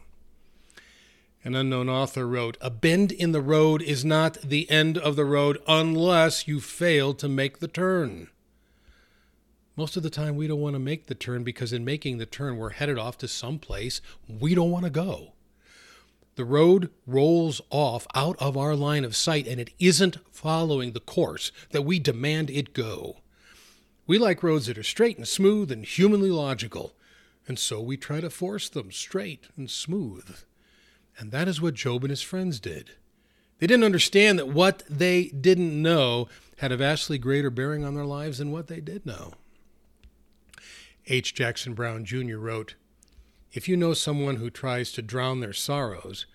An 1.44 1.56
unknown 1.56 1.88
author 1.88 2.28
wrote, 2.28 2.56
A 2.60 2.70
bend 2.70 3.10
in 3.10 3.32
the 3.32 3.40
road 3.40 3.82
is 3.82 4.04
not 4.04 4.34
the 4.42 4.70
end 4.70 4.96
of 4.96 5.16
the 5.16 5.24
road 5.24 5.58
unless 5.66 6.46
you 6.46 6.60
fail 6.60 7.14
to 7.14 7.28
make 7.28 7.58
the 7.58 7.66
turn. 7.66 8.28
Most 9.74 9.96
of 9.96 10.04
the 10.04 10.10
time, 10.10 10.36
we 10.36 10.46
don't 10.46 10.60
want 10.60 10.74
to 10.76 10.80
make 10.80 11.06
the 11.06 11.16
turn 11.16 11.42
because 11.42 11.72
in 11.72 11.84
making 11.84 12.18
the 12.18 12.26
turn, 12.26 12.58
we're 12.58 12.70
headed 12.70 12.96
off 12.96 13.18
to 13.18 13.28
some 13.28 13.58
place 13.58 14.00
we 14.28 14.54
don't 14.54 14.70
want 14.70 14.84
to 14.84 14.90
go. 14.90 15.32
The 16.36 16.44
road 16.44 16.90
rolls 17.06 17.60
off 17.70 18.06
out 18.14 18.36
of 18.40 18.56
our 18.56 18.76
line 18.76 19.04
of 19.04 19.16
sight 19.16 19.48
and 19.48 19.60
it 19.60 19.70
isn't 19.80 20.18
following 20.30 20.92
the 20.92 21.00
course 21.00 21.50
that 21.70 21.82
we 21.82 21.98
demand 21.98 22.50
it 22.50 22.72
go. 22.72 23.16
We 24.06 24.16
like 24.16 24.42
roads 24.42 24.66
that 24.66 24.78
are 24.78 24.82
straight 24.84 25.16
and 25.16 25.26
smooth 25.26 25.72
and 25.72 25.84
humanly 25.84 26.30
logical, 26.30 26.92
and 27.48 27.58
so 27.58 27.80
we 27.80 27.96
try 27.96 28.20
to 28.20 28.30
force 28.30 28.68
them 28.68 28.92
straight 28.92 29.46
and 29.56 29.70
smooth. 29.70 30.36
And 31.18 31.30
that 31.30 31.48
is 31.48 31.60
what 31.60 31.74
Job 31.74 32.04
and 32.04 32.10
his 32.10 32.22
friends 32.22 32.60
did. 32.60 32.92
They 33.58 33.66
didn't 33.66 33.84
understand 33.84 34.38
that 34.38 34.48
what 34.48 34.82
they 34.88 35.26
didn't 35.26 35.80
know 35.80 36.28
had 36.58 36.72
a 36.72 36.76
vastly 36.76 37.18
greater 37.18 37.50
bearing 37.50 37.84
on 37.84 37.94
their 37.94 38.04
lives 38.04 38.38
than 38.38 38.50
what 38.50 38.66
they 38.66 38.80
did 38.80 39.06
know. 39.06 39.32
H. 41.06 41.34
Jackson 41.34 41.74
Brown 41.74 42.04
Jr. 42.04 42.36
wrote 42.36 42.74
If 43.52 43.68
you 43.68 43.76
know 43.76 43.94
someone 43.94 44.36
who 44.36 44.50
tries 44.50 44.92
to 44.92 45.02
drown 45.02 45.40
their 45.40 45.52
sorrows, 45.52 46.26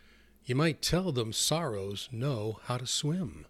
you 0.46 0.56
might 0.56 0.82
tell 0.82 1.12
them 1.12 1.34
sorrows 1.34 2.08
know 2.12 2.60
how 2.64 2.78
to 2.78 2.88
swim. 2.88 3.46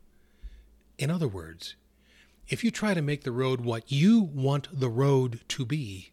In 0.97 1.11
other 1.11 1.27
words, 1.27 1.75
if 2.47 2.63
you 2.63 2.71
try 2.71 2.93
to 2.93 3.01
make 3.01 3.23
the 3.23 3.31
road 3.31 3.61
what 3.61 3.91
you 3.91 4.21
want 4.21 4.67
the 4.71 4.89
road 4.89 5.41
to 5.49 5.65
be, 5.65 6.11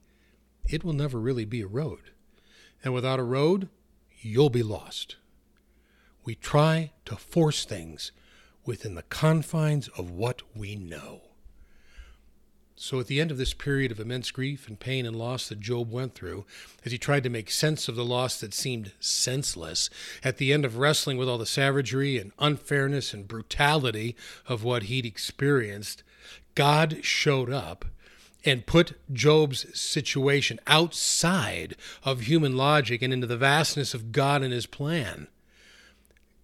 it 0.68 0.84
will 0.84 0.92
never 0.92 1.18
really 1.18 1.44
be 1.44 1.62
a 1.62 1.66
road. 1.66 2.10
And 2.82 2.92
without 2.92 3.20
a 3.20 3.24
road, 3.24 3.68
you'll 4.24 4.50
be 4.50 4.62
lost. 4.62 5.16
We 6.24 6.34
try 6.34 6.92
to 7.04 7.16
force 7.16 7.64
things 7.64 8.12
within 8.64 8.94
the 8.94 9.02
confines 9.02 9.88
of 9.88 10.10
what 10.10 10.42
we 10.54 10.74
know. 10.74 11.22
So, 12.76 12.98
at 12.98 13.06
the 13.06 13.20
end 13.20 13.30
of 13.30 13.38
this 13.38 13.54
period 13.54 13.92
of 13.92 14.00
immense 14.00 14.32
grief 14.32 14.66
and 14.66 14.80
pain 14.80 15.06
and 15.06 15.14
loss 15.14 15.48
that 15.48 15.60
Job 15.60 15.92
went 15.92 16.14
through, 16.14 16.44
as 16.84 16.90
he 16.90 16.98
tried 16.98 17.22
to 17.22 17.30
make 17.30 17.50
sense 17.50 17.86
of 17.86 17.94
the 17.94 18.04
loss 18.04 18.40
that 18.40 18.52
seemed 18.52 18.92
senseless, 18.98 19.90
at 20.24 20.38
the 20.38 20.52
end 20.52 20.64
of 20.64 20.76
wrestling 20.76 21.16
with 21.16 21.28
all 21.28 21.38
the 21.38 21.46
savagery 21.46 22.18
and 22.18 22.32
unfairness 22.40 23.14
and 23.14 23.28
brutality 23.28 24.16
of 24.48 24.64
what 24.64 24.84
he'd 24.84 25.06
experienced, 25.06 26.02
God 26.56 26.98
showed 27.04 27.50
up 27.50 27.84
and 28.44 28.66
put 28.66 28.98
Job's 29.12 29.78
situation 29.78 30.60
outside 30.66 31.76
of 32.02 32.22
human 32.22 32.56
logic 32.56 33.02
and 33.02 33.12
into 33.12 33.26
the 33.26 33.36
vastness 33.36 33.94
of 33.94 34.12
God 34.12 34.42
and 34.42 34.52
his 34.52 34.66
plan. 34.66 35.28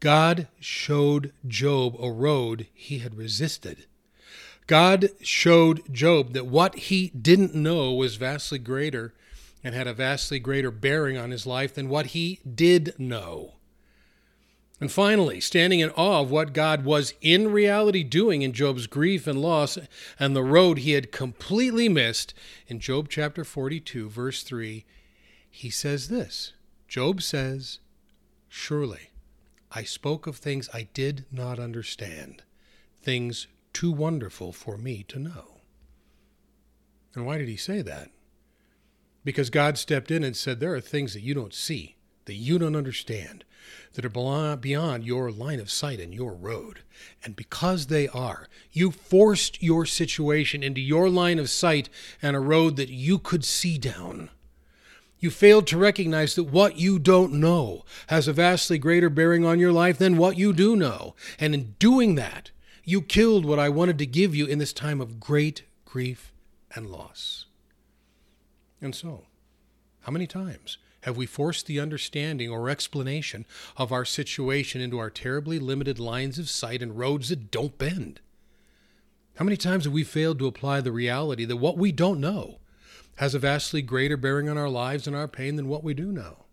God 0.00 0.48
showed 0.58 1.32
Job 1.46 1.94
a 2.00 2.10
road 2.10 2.66
he 2.72 2.98
had 2.98 3.16
resisted. 3.16 3.86
God 4.66 5.10
showed 5.20 5.82
Job 5.92 6.32
that 6.32 6.46
what 6.46 6.74
he 6.76 7.08
didn't 7.08 7.54
know 7.54 7.92
was 7.92 8.16
vastly 8.16 8.58
greater 8.58 9.12
and 9.62 9.74
had 9.74 9.86
a 9.86 9.92
vastly 9.92 10.38
greater 10.38 10.70
bearing 10.70 11.18
on 11.18 11.30
his 11.30 11.46
life 11.46 11.74
than 11.74 11.88
what 11.88 12.06
he 12.06 12.40
did 12.54 12.94
know. 12.98 13.54
And 14.80 14.90
finally, 14.90 15.40
standing 15.40 15.80
in 15.80 15.90
awe 15.90 16.22
of 16.22 16.30
what 16.30 16.54
God 16.54 16.84
was 16.84 17.12
in 17.20 17.52
reality 17.52 18.02
doing 18.02 18.40
in 18.40 18.54
Job's 18.54 18.86
grief 18.86 19.26
and 19.26 19.42
loss 19.42 19.76
and 20.18 20.34
the 20.34 20.42
road 20.42 20.78
he 20.78 20.92
had 20.92 21.12
completely 21.12 21.86
missed, 21.88 22.32
in 22.66 22.80
Job 22.80 23.08
chapter 23.10 23.44
42, 23.44 24.08
verse 24.08 24.42
3, 24.42 24.86
he 25.50 25.68
says 25.68 26.08
this 26.08 26.54
Job 26.88 27.20
says, 27.20 27.78
Surely 28.48 29.10
I 29.70 29.84
spoke 29.84 30.26
of 30.26 30.36
things 30.36 30.70
I 30.72 30.88
did 30.94 31.26
not 31.30 31.58
understand, 31.58 32.42
things 33.02 33.48
too 33.74 33.92
wonderful 33.92 34.52
for 34.52 34.78
me 34.78 35.04
to 35.08 35.18
know. 35.18 35.58
And 37.14 37.26
why 37.26 37.36
did 37.36 37.48
he 37.48 37.56
say 37.56 37.82
that? 37.82 38.10
Because 39.24 39.50
God 39.50 39.76
stepped 39.76 40.10
in 40.10 40.24
and 40.24 40.36
said, 40.36 40.58
There 40.58 40.74
are 40.74 40.80
things 40.80 41.12
that 41.12 41.20
you 41.20 41.34
don't 41.34 41.52
see, 41.52 41.96
that 42.30 42.36
you 42.36 42.60
don't 42.60 42.76
understand 42.76 43.42
that 43.94 44.04
are 44.04 44.56
beyond 44.56 45.04
your 45.04 45.32
line 45.32 45.58
of 45.58 45.68
sight 45.68 45.98
and 45.98 46.14
your 46.14 46.32
road. 46.32 46.78
And 47.24 47.34
because 47.34 47.88
they 47.88 48.06
are, 48.06 48.46
you 48.70 48.92
forced 48.92 49.60
your 49.60 49.84
situation 49.84 50.62
into 50.62 50.80
your 50.80 51.10
line 51.10 51.40
of 51.40 51.50
sight 51.50 51.88
and 52.22 52.36
a 52.36 52.40
road 52.40 52.76
that 52.76 52.88
you 52.88 53.18
could 53.18 53.44
see 53.44 53.78
down. 53.78 54.30
You 55.18 55.28
failed 55.28 55.66
to 55.66 55.76
recognize 55.76 56.36
that 56.36 56.44
what 56.44 56.78
you 56.78 57.00
don't 57.00 57.32
know 57.32 57.84
has 58.06 58.28
a 58.28 58.32
vastly 58.32 58.78
greater 58.78 59.10
bearing 59.10 59.44
on 59.44 59.58
your 59.58 59.72
life 59.72 59.98
than 59.98 60.16
what 60.16 60.38
you 60.38 60.52
do 60.52 60.76
know. 60.76 61.16
And 61.40 61.52
in 61.52 61.74
doing 61.80 62.14
that, 62.14 62.52
you 62.84 63.02
killed 63.02 63.44
what 63.44 63.58
I 63.58 63.70
wanted 63.70 63.98
to 63.98 64.06
give 64.06 64.36
you 64.36 64.46
in 64.46 64.60
this 64.60 64.72
time 64.72 65.00
of 65.00 65.18
great 65.18 65.64
grief 65.84 66.32
and 66.76 66.92
loss. 66.92 67.46
And 68.80 68.94
so, 68.94 69.24
how 70.02 70.12
many 70.12 70.28
times 70.28 70.78
have 71.02 71.16
we 71.16 71.26
forced 71.26 71.66
the 71.66 71.80
understanding 71.80 72.50
or 72.50 72.68
explanation 72.68 73.46
of 73.76 73.92
our 73.92 74.04
situation 74.04 74.80
into 74.80 74.98
our 74.98 75.10
terribly 75.10 75.58
limited 75.58 75.98
lines 75.98 76.38
of 76.38 76.50
sight 76.50 76.82
and 76.82 76.98
roads 76.98 77.28
that 77.30 77.50
don't 77.50 77.78
bend? 77.78 78.20
How 79.36 79.44
many 79.44 79.56
times 79.56 79.84
have 79.84 79.92
we 79.92 80.04
failed 80.04 80.38
to 80.38 80.46
apply 80.46 80.80
the 80.80 80.92
reality 80.92 81.44
that 81.46 81.56
what 81.56 81.78
we 81.78 81.92
don't 81.92 82.20
know 82.20 82.58
has 83.16 83.34
a 83.34 83.38
vastly 83.38 83.80
greater 83.80 84.16
bearing 84.16 84.48
on 84.48 84.58
our 84.58 84.68
lives 84.68 85.06
and 85.06 85.16
our 85.16 85.28
pain 85.28 85.56
than 85.56 85.68
what 85.68 85.82
we 85.82 85.94
do 85.94 86.12
know? 86.12 86.44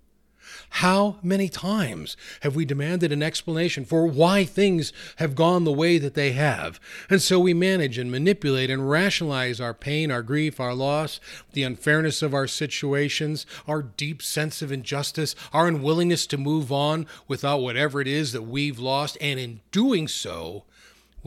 How 0.70 1.18
many 1.24 1.50
times 1.50 2.16
have 2.42 2.56
we 2.56 2.66
demanded 2.66 3.12
an 3.12 3.24
explanation 3.24 3.86
for 3.86 4.06
why 4.06 4.46
things 4.46 4.94
have 5.18 5.36
gone 5.36 5.64
the 5.64 5.72
way 5.72 5.98
that 5.98 6.14
they 6.14 6.34
have? 6.34 6.80
And 7.10 7.22
so 7.22 7.40
we 7.40 7.54
manage 7.54 7.98
and 7.98 8.12
manipulate 8.12 8.70
and 8.70 8.90
rationalize 8.90 9.60
our 9.60 9.74
pain, 9.74 10.12
our 10.12 10.22
grief, 10.22 10.60
our 10.60 10.74
loss, 10.74 11.20
the 11.54 11.64
unfairness 11.64 12.22
of 12.22 12.34
our 12.34 12.48
situations, 12.48 13.46
our 13.68 13.82
deep 13.82 14.22
sense 14.22 14.62
of 14.62 14.72
injustice, 14.72 15.36
our 15.54 15.68
unwillingness 15.68 16.28
to 16.28 16.38
move 16.38 16.72
on 16.72 17.08
without 17.28 17.62
whatever 17.62 18.02
it 18.02 18.08
is 18.08 18.32
that 18.34 18.44
we've 18.44 18.80
lost. 18.80 19.18
And 19.20 19.40
in 19.40 19.62
doing 19.72 20.08
so, 20.08 20.64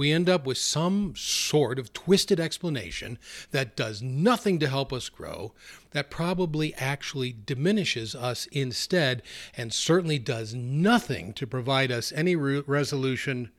we 0.01 0.13
end 0.13 0.31
up 0.31 0.47
with 0.47 0.57
some 0.57 1.13
sort 1.15 1.79
of 1.79 1.93
twisted 1.93 2.41
explanation 2.41 3.19
that 3.51 3.77
does 3.77 4.01
nothing 4.01 4.59
to 4.59 4.67
help 4.67 4.95
us 4.95 5.11
grow, 5.11 5.53
that 5.91 6.09
probably 6.09 6.73
actually 6.77 7.37
diminishes 7.45 8.15
us 8.15 8.47
instead, 8.47 9.23
and 9.55 9.75
certainly 9.75 10.19
does 10.19 10.55
nothing 10.55 11.35
to 11.35 11.47
provide 11.47 11.93
us 11.93 12.13
any 12.13 12.35
re- 12.35 12.63
resolution 12.67 13.51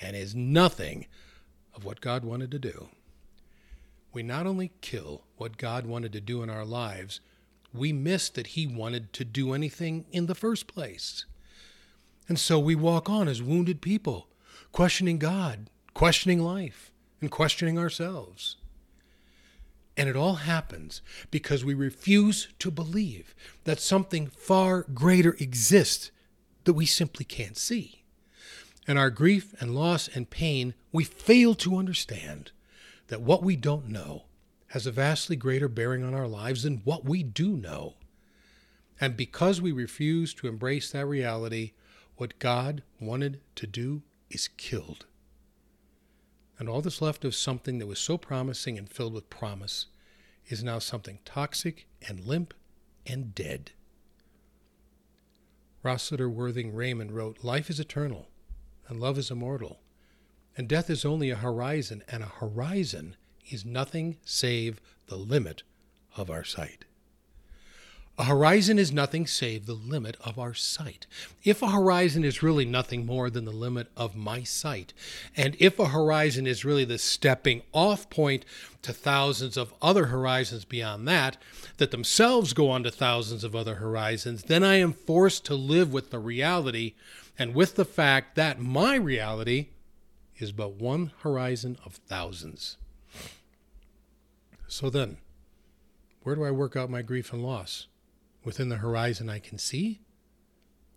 and 0.00 0.16
is 0.16 0.34
nothing 0.34 1.04
of 1.74 1.84
what 1.84 2.00
God 2.00 2.24
wanted 2.24 2.50
to 2.52 2.58
do. 2.58 2.88
We 4.14 4.22
not 4.22 4.46
only 4.46 4.72
kill 4.80 5.24
what 5.36 5.58
God 5.58 5.84
wanted 5.84 6.14
to 6.14 6.20
do 6.22 6.42
in 6.42 6.48
our 6.48 6.64
lives, 6.64 7.20
we 7.74 7.92
miss 7.92 8.30
that 8.30 8.46
He 8.46 8.66
wanted 8.66 9.12
to 9.12 9.24
do 9.26 9.52
anything 9.52 10.06
in 10.10 10.24
the 10.24 10.34
first 10.34 10.66
place. 10.66 11.26
And 12.26 12.38
so 12.38 12.58
we 12.58 12.74
walk 12.74 13.10
on 13.10 13.28
as 13.28 13.42
wounded 13.42 13.82
people, 13.82 14.28
questioning 14.72 15.18
God, 15.18 15.68
questioning 15.94 16.40
life 16.40 16.90
and 17.20 17.30
questioning 17.30 17.78
ourselves. 17.78 18.56
And 19.96 20.08
it 20.08 20.16
all 20.16 20.36
happens 20.36 21.02
because 21.30 21.64
we 21.64 21.74
refuse 21.74 22.48
to 22.58 22.70
believe 22.70 23.34
that 23.64 23.80
something 23.80 24.28
far 24.28 24.86
greater 24.94 25.36
exists 25.38 26.10
that 26.64 26.72
we 26.72 26.86
simply 26.86 27.24
can't 27.24 27.58
see. 27.58 28.04
In 28.86 28.96
our 28.96 29.10
grief 29.10 29.54
and 29.60 29.74
loss 29.74 30.08
and 30.08 30.30
pain, 30.30 30.74
we 30.90 31.04
fail 31.04 31.54
to 31.56 31.76
understand 31.76 32.50
that 33.08 33.20
what 33.20 33.42
we 33.42 33.56
don't 33.56 33.88
know 33.88 34.24
has 34.68 34.86
a 34.86 34.92
vastly 34.92 35.36
greater 35.36 35.68
bearing 35.68 36.02
on 36.04 36.14
our 36.14 36.28
lives 36.28 36.62
than 36.62 36.80
what 36.84 37.04
we 37.04 37.22
do 37.22 37.56
know. 37.56 37.94
And 39.00 39.16
because 39.16 39.60
we 39.60 39.72
refuse 39.72 40.32
to 40.34 40.48
embrace 40.48 40.90
that 40.92 41.06
reality, 41.06 41.72
what 42.16 42.38
God 42.38 42.82
wanted 43.00 43.40
to 43.56 43.66
do 43.66 44.02
is 44.30 44.48
killed 44.48 45.06
and 46.60 46.68
all 46.68 46.82
that's 46.82 47.00
left 47.00 47.24
of 47.24 47.34
something 47.34 47.78
that 47.78 47.86
was 47.86 47.98
so 47.98 48.18
promising 48.18 48.76
and 48.76 48.86
filled 48.86 49.14
with 49.14 49.30
promise 49.30 49.86
is 50.46 50.62
now 50.62 50.78
something 50.78 51.18
toxic 51.24 51.86
and 52.06 52.20
limp 52.20 52.52
and 53.06 53.34
dead. 53.34 53.72
Rossiter 55.82 56.28
Worthington 56.28 56.76
Raymond 56.76 57.12
wrote 57.12 57.42
Life 57.42 57.70
is 57.70 57.80
eternal, 57.80 58.28
and 58.86 59.00
love 59.00 59.16
is 59.16 59.30
immortal, 59.30 59.80
and 60.54 60.68
death 60.68 60.90
is 60.90 61.02
only 61.02 61.30
a 61.30 61.36
horizon, 61.36 62.04
and 62.06 62.22
a 62.22 62.26
horizon 62.26 63.16
is 63.50 63.64
nothing 63.64 64.18
save 64.22 64.82
the 65.06 65.16
limit 65.16 65.62
of 66.14 66.28
our 66.28 66.44
sight. 66.44 66.84
A 68.20 68.24
horizon 68.24 68.78
is 68.78 68.92
nothing 68.92 69.26
save 69.26 69.64
the 69.64 69.72
limit 69.72 70.18
of 70.20 70.38
our 70.38 70.52
sight. 70.52 71.06
If 71.42 71.62
a 71.62 71.70
horizon 71.70 72.22
is 72.22 72.42
really 72.42 72.66
nothing 72.66 73.06
more 73.06 73.30
than 73.30 73.46
the 73.46 73.50
limit 73.50 73.88
of 73.96 74.14
my 74.14 74.42
sight, 74.42 74.92
and 75.34 75.56
if 75.58 75.78
a 75.78 75.86
horizon 75.88 76.46
is 76.46 76.62
really 76.62 76.84
the 76.84 76.98
stepping 76.98 77.62
off 77.72 78.10
point 78.10 78.44
to 78.82 78.92
thousands 78.92 79.56
of 79.56 79.72
other 79.80 80.08
horizons 80.08 80.66
beyond 80.66 81.08
that, 81.08 81.38
that 81.78 81.92
themselves 81.92 82.52
go 82.52 82.68
on 82.68 82.82
to 82.82 82.90
thousands 82.90 83.42
of 83.42 83.56
other 83.56 83.76
horizons, 83.76 84.42
then 84.42 84.62
I 84.62 84.74
am 84.74 84.92
forced 84.92 85.46
to 85.46 85.54
live 85.54 85.90
with 85.90 86.10
the 86.10 86.18
reality 86.18 86.92
and 87.38 87.54
with 87.54 87.76
the 87.76 87.86
fact 87.86 88.34
that 88.34 88.60
my 88.60 88.96
reality 88.96 89.68
is 90.36 90.52
but 90.52 90.74
one 90.74 91.12
horizon 91.20 91.78
of 91.86 91.94
thousands. 91.94 92.76
So 94.68 94.90
then, 94.90 95.16
where 96.22 96.34
do 96.34 96.44
I 96.44 96.50
work 96.50 96.76
out 96.76 96.90
my 96.90 97.00
grief 97.00 97.32
and 97.32 97.42
loss? 97.42 97.86
Within 98.44 98.68
the 98.68 98.76
horizon 98.76 99.28
I 99.28 99.38
can 99.38 99.58
see? 99.58 100.00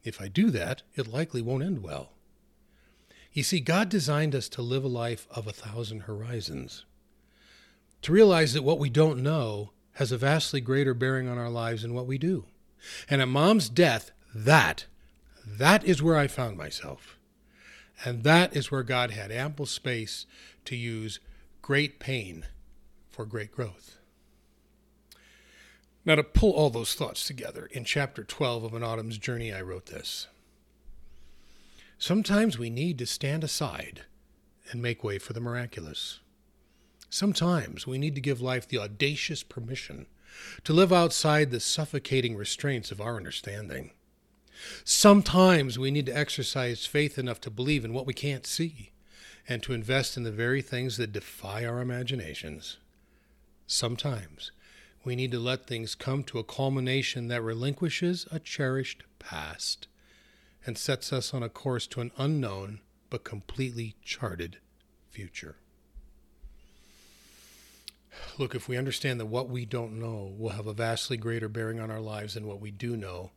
If 0.04 0.22
I 0.22 0.28
do 0.28 0.50
that, 0.52 0.84
it 0.96 1.08
likely 1.08 1.42
won't 1.42 1.64
end 1.64 1.82
well. 1.82 2.14
You 3.32 3.44
see, 3.44 3.60
God 3.60 3.90
designed 3.90 4.36
us 4.36 4.48
to 4.50 4.62
live 4.62 4.84
a 4.84 4.90
life 4.90 5.28
of 5.32 5.48
a 5.48 5.54
thousand 5.54 6.02
horizons. 6.02 6.86
To 8.04 8.12
realize 8.12 8.54
that 8.54 8.64
what 8.64 8.80
we 8.80 8.90
don't 8.90 9.24
know 9.24 9.72
has 9.94 10.12
a 10.12 10.18
vastly 10.18 10.62
greater 10.62 10.94
bearing 10.94 11.28
on 11.28 11.38
our 11.38 11.50
lives 11.50 11.82
than 11.82 11.94
what 11.94 12.06
we 12.06 12.18
do. 12.18 12.46
And 13.10 13.22
at 13.22 13.28
mom's 13.28 13.70
death, 13.70 14.12
that, 14.36 14.86
that 15.46 15.84
is 15.84 16.02
where 16.02 16.18
I 16.18 16.28
found 16.28 16.58
myself. 16.58 17.18
And 18.04 18.24
that 18.24 18.56
is 18.56 18.72
where 18.72 18.84
God 18.84 19.12
had 19.12 19.32
ample 19.32 19.66
space 19.66 20.26
to 20.66 20.76
use 20.76 21.20
great 21.62 22.00
pain 22.00 22.46
for 23.10 23.26
great 23.26 23.52
growth. 23.52 23.98
Now, 26.06 26.16
to 26.16 26.24
pull 26.24 26.52
all 26.52 26.70
those 26.70 26.96
thoughts 26.96 27.26
together, 27.26 27.70
in 27.72 27.86
chapter 27.86 28.24
12 28.24 28.66
of 28.66 28.74
An 28.74 28.84
Autumn's 28.84 29.18
Journey, 29.18 29.54
I 29.54 29.62
wrote 29.62 29.86
this. 29.86 30.28
Sometimes 31.98 32.60
we 32.60 32.70
need 32.70 32.98
to 32.98 33.06
stand 33.06 33.44
aside 33.44 34.02
and 34.72 34.82
make 34.82 35.04
way 35.04 35.18
for 35.18 35.32
the 35.32 35.40
miraculous. 35.40 36.20
Sometimes 37.10 37.88
we 37.88 37.98
need 37.98 38.16
to 38.16 38.22
give 38.22 38.42
life 38.42 38.68
the 38.68 38.80
audacious 38.80 39.44
permission 39.44 40.08
to 40.66 40.74
live 40.74 40.92
outside 40.92 41.52
the 41.52 41.62
suffocating 41.62 42.36
restraints 42.36 42.92
of 42.92 43.00
our 43.00 43.16
understanding. 43.16 43.92
Sometimes 44.84 45.80
we 45.80 45.92
need 45.92 46.08
to 46.08 46.18
exercise 46.18 46.86
faith 46.86 47.18
enough 47.18 47.40
to 47.42 47.50
believe 47.50 47.86
in 47.86 47.94
what 47.94 48.06
we 48.06 48.14
can't 48.14 48.46
see 48.46 48.92
and 49.48 49.64
to 49.64 49.74
invest 49.74 50.18
in 50.18 50.24
the 50.24 50.32
very 50.32 50.62
things 50.62 50.98
that 50.98 51.14
defy 51.14 51.66
our 51.66 51.80
imaginations. 51.80 52.78
Sometimes 53.68 54.52
we 55.04 55.16
need 55.16 55.32
to 55.32 55.40
let 55.40 55.68
things 55.68 55.96
come 55.96 56.24
to 56.24 56.40
a 56.40 56.44
culmination 56.44 57.28
that 57.28 57.42
relinquishes 57.42 58.26
a 58.32 58.40
cherished 58.40 59.04
past 59.20 59.88
and 60.66 60.78
sets 60.78 61.12
us 61.12 61.34
on 61.34 61.44
a 61.44 61.50
course 61.50 61.88
to 61.88 62.02
an 62.02 62.12
unknown 62.18 62.80
but 63.10 63.24
completely 63.24 63.96
charted 64.04 64.58
future. 65.10 65.58
Look, 68.38 68.56
if 68.56 68.68
we 68.68 68.78
understand 68.78 69.20
that 69.20 69.26
what 69.26 69.50
we 69.50 69.66
don't 69.66 70.00
know 70.00 70.34
will 70.38 70.50
have 70.50 70.68
a 70.68 70.74
vastly 70.74 71.18
greater 71.18 71.50
bearing 71.50 71.80
on 71.80 71.92
our 71.92 72.00
lives 72.00 72.36
than 72.36 72.48
what 72.48 72.62
we 72.62 72.72
do 72.72 72.96
know, 72.96 73.32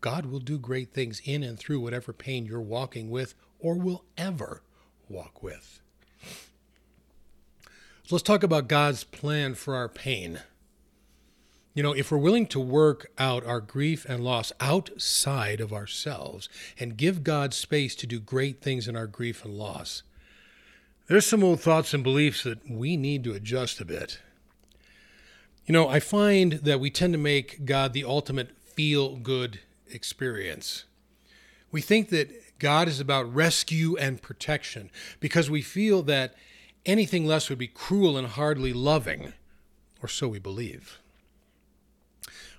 God 0.00 0.26
will 0.26 0.40
do 0.40 0.58
great 0.58 0.92
things 0.92 1.22
in 1.24 1.42
and 1.42 1.58
through 1.58 1.80
whatever 1.80 2.12
pain 2.12 2.44
you're 2.44 2.60
walking 2.60 3.10
with 3.10 3.34
or 3.58 3.74
will 3.74 4.04
ever 4.18 4.62
walk 5.08 5.42
with. 5.42 5.80
So 8.04 8.16
let's 8.16 8.22
talk 8.22 8.42
about 8.42 8.68
God's 8.68 9.04
plan 9.04 9.54
for 9.54 9.74
our 9.74 9.88
pain. 9.88 10.40
You 11.74 11.82
know, 11.82 11.92
if 11.92 12.12
we're 12.12 12.18
willing 12.18 12.46
to 12.46 12.60
work 12.60 13.10
out 13.18 13.44
our 13.44 13.60
grief 13.60 14.06
and 14.08 14.22
loss 14.22 14.52
outside 14.60 15.60
of 15.60 15.72
ourselves 15.72 16.48
and 16.78 16.96
give 16.96 17.24
God 17.24 17.52
space 17.52 17.96
to 17.96 18.06
do 18.06 18.20
great 18.20 18.62
things 18.62 18.86
in 18.86 18.94
our 18.96 19.08
grief 19.08 19.44
and 19.44 19.58
loss, 19.58 20.04
there's 21.08 21.26
some 21.26 21.42
old 21.42 21.60
thoughts 21.60 21.92
and 21.92 22.04
beliefs 22.04 22.44
that 22.44 22.70
we 22.70 22.96
need 22.96 23.24
to 23.24 23.32
adjust 23.32 23.80
a 23.80 23.84
bit. 23.84 24.20
You 25.66 25.72
know, 25.72 25.88
I 25.88 25.98
find 25.98 26.52
that 26.52 26.78
we 26.78 26.90
tend 26.90 27.12
to 27.12 27.18
make 27.18 27.64
God 27.64 27.92
the 27.92 28.04
ultimate 28.04 28.56
feel 28.62 29.16
good 29.16 29.58
experience. 29.90 30.84
We 31.72 31.80
think 31.80 32.10
that 32.10 32.58
God 32.60 32.86
is 32.86 33.00
about 33.00 33.34
rescue 33.34 33.96
and 33.96 34.22
protection 34.22 34.90
because 35.18 35.50
we 35.50 35.60
feel 35.60 36.02
that 36.04 36.34
anything 36.86 37.26
less 37.26 37.48
would 37.48 37.58
be 37.58 37.66
cruel 37.66 38.16
and 38.16 38.28
hardly 38.28 38.72
loving, 38.72 39.32
or 40.00 40.08
so 40.08 40.28
we 40.28 40.38
believe. 40.38 41.00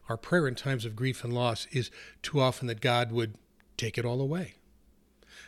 Our 0.07 0.17
prayer 0.17 0.47
in 0.47 0.55
times 0.55 0.85
of 0.85 0.95
grief 0.95 1.23
and 1.23 1.33
loss 1.33 1.67
is 1.71 1.89
too 2.21 2.39
often 2.39 2.67
that 2.67 2.81
God 2.81 3.11
would 3.11 3.35
take 3.77 3.97
it 3.97 4.05
all 4.05 4.21
away. 4.21 4.55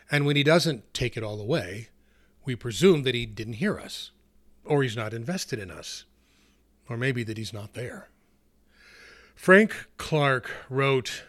And 0.10 0.26
when 0.26 0.36
He 0.36 0.44
doesn't 0.44 0.94
take 0.94 1.16
it 1.16 1.24
all 1.24 1.40
away, 1.40 1.90
we 2.46 2.56
presume 2.56 3.04
that 3.04 3.16
He 3.16 3.26
didn't 3.26 3.54
hear 3.54 3.80
us, 3.80 4.12
or 4.66 4.82
He's 4.82 4.96
not 4.96 5.14
invested 5.14 5.60
in 5.60 5.70
us, 5.70 6.06
or 6.90 6.98
maybe 6.98 7.24
that 7.24 7.38
He's 7.38 7.54
not 7.54 7.74
there. 7.74 8.10
Frank 9.36 9.88
Clark 9.98 10.50
wrote 10.70 11.24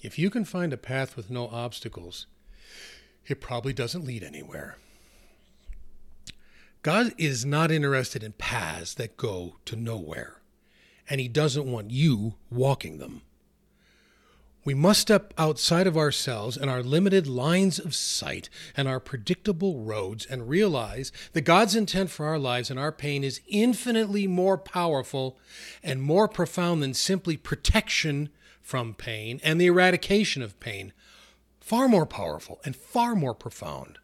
If 0.00 0.18
you 0.18 0.30
can 0.30 0.44
find 0.44 0.72
a 0.72 0.78
path 0.78 1.16
with 1.16 1.30
no 1.30 1.48
obstacles, 1.48 2.26
it 3.26 3.40
probably 3.40 3.72
doesn't 3.72 4.04
lead 4.04 4.22
anywhere. 4.22 4.78
God 6.82 7.12
is 7.18 7.44
not 7.44 7.72
interested 7.72 8.22
in 8.22 8.32
paths 8.32 8.94
that 8.94 9.16
go 9.16 9.56
to 9.64 9.74
nowhere 9.74 10.35
and 11.08 11.20
He 11.20 11.28
doesn't 11.28 11.70
want 11.70 11.90
you 11.90 12.34
walking 12.50 12.98
them. 12.98 13.22
We 14.66 14.74
must 14.74 15.00
step 15.00 15.32
outside 15.38 15.86
of 15.86 15.96
ourselves 15.96 16.56
and 16.56 16.68
our 16.68 16.82
limited 16.82 17.28
lines 17.28 17.78
of 17.78 17.94
sight 17.94 18.48
and 18.76 18.88
our 18.88 18.98
predictable 18.98 19.78
roads 19.78 20.26
and 20.26 20.48
realize 20.48 21.12
that 21.34 21.42
God's 21.42 21.76
intent 21.76 22.10
for 22.10 22.26
our 22.26 22.38
lives 22.38 22.68
and 22.68 22.76
our 22.76 22.90
pain 22.90 23.22
is 23.22 23.40
infinitely 23.46 24.26
more 24.26 24.58
powerful 24.58 25.38
and 25.84 26.02
more 26.02 26.26
profound 26.26 26.82
than 26.82 26.94
simply 26.94 27.36
protection 27.36 28.28
from 28.60 28.92
pain 28.92 29.40
and 29.44 29.60
the 29.60 29.66
eradication 29.66 30.42
of 30.42 30.58
pain. 30.58 30.92
Far 31.60 31.86
more 31.86 32.06
powerful 32.06 32.60
and 32.64 32.74
far 32.74 33.14
more 33.14 33.34
profound. 33.34 33.98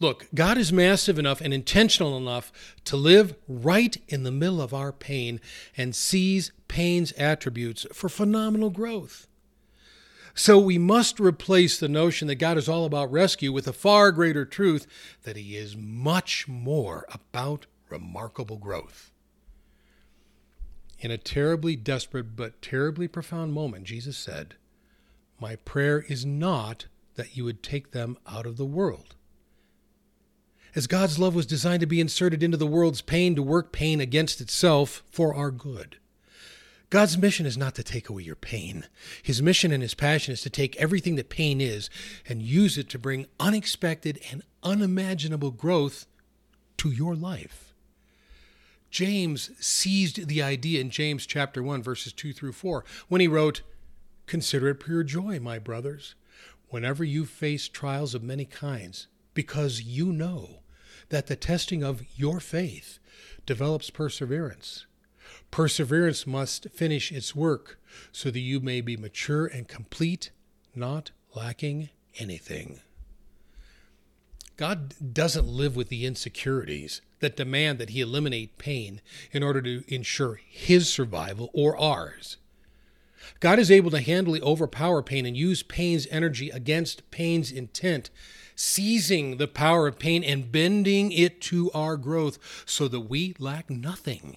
Look, 0.00 0.28
God 0.32 0.58
is 0.58 0.72
massive 0.72 1.18
enough 1.18 1.40
and 1.40 1.52
intentional 1.52 2.16
enough 2.16 2.52
to 2.84 2.96
live 2.96 3.34
right 3.48 3.96
in 4.06 4.22
the 4.22 4.30
middle 4.30 4.62
of 4.62 4.72
our 4.72 4.92
pain 4.92 5.40
and 5.76 5.94
sees 5.94 6.52
pain's 6.68 7.12
attributes 7.12 7.84
for 7.92 8.08
phenomenal 8.08 8.70
growth. 8.70 9.26
So 10.34 10.56
we 10.56 10.78
must 10.78 11.18
replace 11.18 11.80
the 11.80 11.88
notion 11.88 12.28
that 12.28 12.36
God 12.36 12.56
is 12.56 12.68
all 12.68 12.84
about 12.84 13.10
rescue 13.10 13.52
with 13.52 13.66
a 13.66 13.72
far 13.72 14.12
greater 14.12 14.44
truth 14.44 14.86
that 15.24 15.36
He 15.36 15.56
is 15.56 15.76
much 15.76 16.46
more 16.46 17.04
about 17.12 17.66
remarkable 17.88 18.56
growth. 18.56 19.10
In 21.00 21.10
a 21.10 21.18
terribly 21.18 21.74
desperate 21.74 22.36
but 22.36 22.62
terribly 22.62 23.08
profound 23.08 23.52
moment, 23.52 23.84
Jesus 23.84 24.16
said, 24.16 24.54
My 25.40 25.56
prayer 25.56 26.04
is 26.08 26.24
not 26.24 26.86
that 27.16 27.36
you 27.36 27.44
would 27.44 27.62
take 27.64 27.90
them 27.90 28.16
out 28.24 28.46
of 28.46 28.56
the 28.56 28.64
world 28.64 29.16
as 30.78 30.86
God's 30.86 31.18
love 31.18 31.34
was 31.34 31.44
designed 31.44 31.80
to 31.80 31.86
be 31.86 32.00
inserted 32.00 32.40
into 32.40 32.56
the 32.56 32.66
world's 32.66 33.02
pain 33.02 33.34
to 33.34 33.42
work 33.42 33.72
pain 33.72 34.00
against 34.00 34.40
itself 34.40 35.02
for 35.10 35.34
our 35.34 35.50
good. 35.50 35.96
God's 36.88 37.18
mission 37.18 37.46
is 37.46 37.58
not 37.58 37.74
to 37.74 37.82
take 37.82 38.08
away 38.08 38.22
your 38.22 38.36
pain. 38.36 38.86
His 39.22 39.42
mission 39.42 39.72
and 39.72 39.82
his 39.82 39.94
passion 39.94 40.32
is 40.32 40.40
to 40.42 40.50
take 40.50 40.76
everything 40.76 41.16
that 41.16 41.28
pain 41.28 41.60
is 41.60 41.90
and 42.28 42.40
use 42.40 42.78
it 42.78 42.88
to 42.90 42.98
bring 42.98 43.26
unexpected 43.40 44.20
and 44.30 44.44
unimaginable 44.62 45.50
growth 45.50 46.06
to 46.76 46.90
your 46.90 47.16
life. 47.16 47.74
James 48.88 49.50
seized 49.58 50.28
the 50.28 50.40
idea 50.40 50.80
in 50.80 50.90
James 50.90 51.26
chapter 51.26 51.60
1 51.60 51.82
verses 51.82 52.12
2 52.12 52.32
through 52.32 52.52
4 52.52 52.84
when 53.08 53.20
he 53.20 53.26
wrote, 53.26 53.62
"Consider 54.26 54.68
it 54.68 54.76
pure 54.76 55.02
joy, 55.02 55.40
my 55.40 55.58
brothers, 55.58 56.14
whenever 56.68 57.02
you 57.02 57.26
face 57.26 57.66
trials 57.66 58.14
of 58.14 58.22
many 58.22 58.44
kinds, 58.44 59.08
because 59.34 59.82
you 59.82 60.12
know 60.12 60.60
that 61.08 61.26
the 61.26 61.36
testing 61.36 61.82
of 61.82 62.02
your 62.16 62.40
faith 62.40 62.98
develops 63.46 63.90
perseverance. 63.90 64.86
Perseverance 65.50 66.26
must 66.26 66.68
finish 66.70 67.10
its 67.10 67.34
work 67.34 67.78
so 68.12 68.30
that 68.30 68.40
you 68.40 68.60
may 68.60 68.80
be 68.80 68.96
mature 68.96 69.46
and 69.46 69.66
complete, 69.66 70.30
not 70.74 71.10
lacking 71.34 71.88
anything. 72.18 72.80
God 74.56 74.94
doesn't 75.14 75.46
live 75.46 75.76
with 75.76 75.88
the 75.88 76.04
insecurities 76.04 77.00
that 77.20 77.36
demand 77.36 77.78
that 77.78 77.90
He 77.90 78.00
eliminate 78.00 78.58
pain 78.58 79.00
in 79.32 79.42
order 79.42 79.62
to 79.62 79.84
ensure 79.86 80.40
His 80.46 80.92
survival 80.92 81.48
or 81.54 81.78
ours. 81.78 82.36
God 83.40 83.58
is 83.58 83.70
able 83.70 83.90
to 83.92 84.00
handily 84.00 84.40
overpower 84.40 85.02
pain 85.02 85.26
and 85.26 85.36
use 85.36 85.62
pain's 85.62 86.06
energy 86.10 86.50
against 86.50 87.08
pain's 87.10 87.52
intent 87.52 88.10
seizing 88.58 89.36
the 89.36 89.46
power 89.46 89.86
of 89.86 90.00
pain 90.00 90.24
and 90.24 90.50
bending 90.50 91.12
it 91.12 91.40
to 91.40 91.70
our 91.70 91.96
growth 91.96 92.64
so 92.66 92.88
that 92.88 93.02
we 93.02 93.32
lack 93.38 93.70
nothing. 93.70 94.36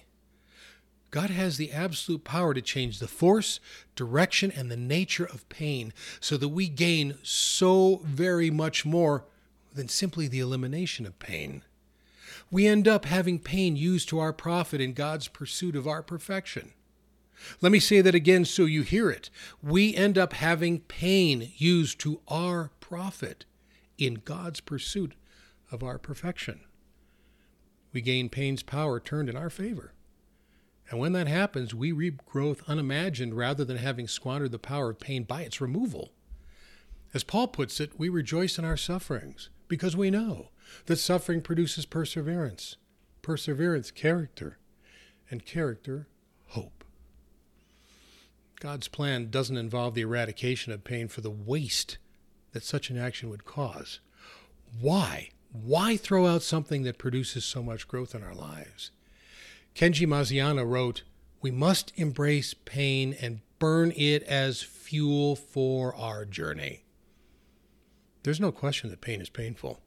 God 1.10 1.28
has 1.30 1.56
the 1.56 1.72
absolute 1.72 2.22
power 2.22 2.54
to 2.54 2.62
change 2.62 3.00
the 3.00 3.08
force, 3.08 3.58
direction, 3.96 4.52
and 4.52 4.70
the 4.70 4.76
nature 4.76 5.24
of 5.24 5.48
pain 5.48 5.92
so 6.20 6.36
that 6.36 6.50
we 6.50 6.68
gain 6.68 7.18
so 7.24 8.00
very 8.04 8.48
much 8.48 8.86
more 8.86 9.24
than 9.74 9.88
simply 9.88 10.28
the 10.28 10.38
elimination 10.38 11.04
of 11.04 11.18
pain. 11.18 11.64
We 12.48 12.68
end 12.68 12.86
up 12.86 13.06
having 13.06 13.40
pain 13.40 13.74
used 13.74 14.08
to 14.10 14.20
our 14.20 14.32
profit 14.32 14.80
in 14.80 14.92
God's 14.92 15.26
pursuit 15.26 15.74
of 15.74 15.88
our 15.88 16.02
perfection. 16.02 16.72
Let 17.60 17.72
me 17.72 17.80
say 17.80 18.00
that 18.00 18.14
again 18.14 18.44
so 18.44 18.66
you 18.66 18.82
hear 18.82 19.10
it. 19.10 19.30
We 19.60 19.96
end 19.96 20.16
up 20.16 20.32
having 20.34 20.78
pain 20.78 21.50
used 21.56 21.98
to 22.00 22.20
our 22.28 22.70
profit 22.78 23.46
in 24.06 24.22
God's 24.24 24.60
pursuit 24.60 25.14
of 25.70 25.82
our 25.82 25.98
perfection. 25.98 26.60
We 27.92 28.00
gain 28.00 28.28
pain's 28.28 28.62
power 28.62 29.00
turned 29.00 29.28
in 29.28 29.36
our 29.36 29.50
favor. 29.50 29.92
And 30.90 30.98
when 30.98 31.12
that 31.12 31.28
happens, 31.28 31.74
we 31.74 31.92
reap 31.92 32.24
growth 32.26 32.62
unimagined 32.68 33.34
rather 33.34 33.64
than 33.64 33.76
having 33.78 34.08
squandered 34.08 34.52
the 34.52 34.58
power 34.58 34.90
of 34.90 35.00
pain 35.00 35.24
by 35.24 35.42
its 35.42 35.60
removal. 35.60 36.12
As 37.14 37.24
Paul 37.24 37.48
puts 37.48 37.80
it, 37.80 37.98
we 37.98 38.08
rejoice 38.08 38.58
in 38.58 38.64
our 38.64 38.76
sufferings 38.76 39.50
because 39.68 39.96
we 39.96 40.10
know 40.10 40.48
that 40.86 40.96
suffering 40.96 41.40
produces 41.40 41.86
perseverance, 41.86 42.76
perseverance, 43.20 43.90
character, 43.90 44.58
and 45.30 45.44
character, 45.44 46.08
hope. 46.48 46.84
God's 48.60 48.88
plan 48.88 49.30
doesn't 49.30 49.56
involve 49.56 49.94
the 49.94 50.02
eradication 50.02 50.72
of 50.72 50.84
pain 50.84 51.08
for 51.08 51.20
the 51.20 51.30
waste 51.30 51.98
that 52.52 52.64
such 52.64 52.90
an 52.90 52.98
action 52.98 53.28
would 53.28 53.44
cause. 53.44 54.00
Why? 54.80 55.30
Why 55.52 55.96
throw 55.96 56.26
out 56.26 56.42
something 56.42 56.82
that 56.84 56.98
produces 56.98 57.44
so 57.44 57.62
much 57.62 57.88
growth 57.88 58.14
in 58.14 58.22
our 58.22 58.34
lives? 58.34 58.90
Kenji 59.74 60.06
Maziana 60.06 60.66
wrote, 60.66 61.02
We 61.40 61.50
must 61.50 61.92
embrace 61.96 62.54
pain 62.54 63.16
and 63.20 63.40
burn 63.58 63.92
it 63.96 64.22
as 64.24 64.62
fuel 64.62 65.36
for 65.36 65.94
our 65.94 66.24
journey. 66.24 66.84
There's 68.22 68.40
no 68.40 68.52
question 68.52 68.90
that 68.90 69.00
pain 69.00 69.20
is 69.20 69.28
painful, 69.28 69.80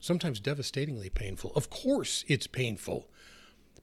sometimes 0.00 0.40
devastatingly 0.40 1.10
painful. 1.10 1.52
Of 1.54 1.70
course, 1.70 2.24
it's 2.28 2.46
painful. 2.46 3.08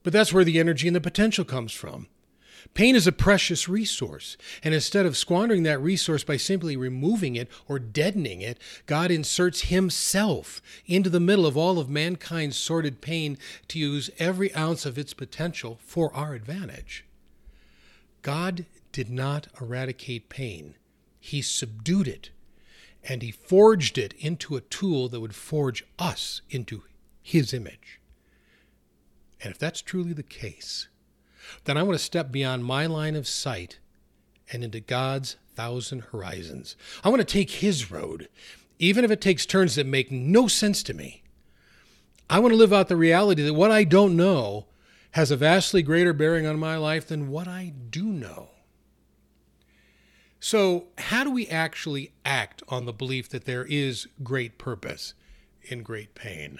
But 0.02 0.12
that's 0.12 0.32
where 0.32 0.44
the 0.44 0.58
energy 0.58 0.86
and 0.88 0.96
the 0.96 1.00
potential 1.00 1.44
comes 1.44 1.72
from. 1.72 2.08
Pain 2.74 2.94
is 2.94 3.06
a 3.06 3.12
precious 3.12 3.68
resource, 3.68 4.36
and 4.62 4.72
instead 4.72 5.04
of 5.04 5.16
squandering 5.16 5.62
that 5.64 5.80
resource 5.80 6.24
by 6.24 6.36
simply 6.36 6.76
removing 6.76 7.36
it 7.36 7.48
or 7.68 7.78
deadening 7.78 8.40
it, 8.40 8.58
God 8.86 9.10
inserts 9.10 9.62
Himself 9.62 10.62
into 10.86 11.10
the 11.10 11.20
middle 11.20 11.46
of 11.46 11.56
all 11.56 11.78
of 11.78 11.88
mankind's 11.88 12.56
sordid 12.56 13.00
pain 13.00 13.36
to 13.68 13.78
use 13.78 14.10
every 14.18 14.54
ounce 14.54 14.86
of 14.86 14.98
its 14.98 15.12
potential 15.12 15.78
for 15.82 16.14
our 16.14 16.34
advantage. 16.34 17.04
God 18.22 18.66
did 18.92 19.10
not 19.10 19.48
eradicate 19.60 20.28
pain, 20.28 20.76
He 21.18 21.42
subdued 21.42 22.06
it, 22.08 22.30
and 23.02 23.22
He 23.22 23.32
forged 23.32 23.98
it 23.98 24.14
into 24.18 24.56
a 24.56 24.60
tool 24.60 25.08
that 25.08 25.20
would 25.20 25.34
forge 25.34 25.84
us 25.98 26.42
into 26.48 26.84
His 27.22 27.52
image. 27.52 28.00
And 29.42 29.50
if 29.50 29.58
that's 29.58 29.82
truly 29.82 30.12
the 30.12 30.22
case, 30.22 30.86
then 31.64 31.76
I 31.76 31.82
want 31.82 31.98
to 31.98 32.04
step 32.04 32.30
beyond 32.30 32.64
my 32.64 32.86
line 32.86 33.16
of 33.16 33.28
sight 33.28 33.78
and 34.52 34.64
into 34.64 34.80
God's 34.80 35.36
thousand 35.54 36.04
horizons. 36.12 36.76
I 37.04 37.08
want 37.08 37.20
to 37.20 37.24
take 37.24 37.50
His 37.50 37.90
road, 37.90 38.28
even 38.78 39.04
if 39.04 39.10
it 39.10 39.20
takes 39.20 39.46
turns 39.46 39.74
that 39.76 39.86
make 39.86 40.10
no 40.10 40.48
sense 40.48 40.82
to 40.84 40.94
me. 40.94 41.22
I 42.28 42.38
want 42.38 42.52
to 42.52 42.58
live 42.58 42.72
out 42.72 42.88
the 42.88 42.96
reality 42.96 43.42
that 43.42 43.54
what 43.54 43.70
I 43.70 43.84
don't 43.84 44.16
know 44.16 44.66
has 45.12 45.30
a 45.30 45.36
vastly 45.36 45.82
greater 45.82 46.12
bearing 46.12 46.46
on 46.46 46.58
my 46.58 46.76
life 46.76 47.06
than 47.06 47.28
what 47.28 47.46
I 47.46 47.72
do 47.90 48.04
know. 48.04 48.48
So, 50.40 50.86
how 50.98 51.22
do 51.22 51.30
we 51.30 51.46
actually 51.46 52.12
act 52.24 52.62
on 52.68 52.84
the 52.84 52.92
belief 52.92 53.28
that 53.28 53.44
there 53.44 53.64
is 53.64 54.08
great 54.24 54.58
purpose 54.58 55.14
in 55.62 55.82
great 55.82 56.14
pain? 56.14 56.58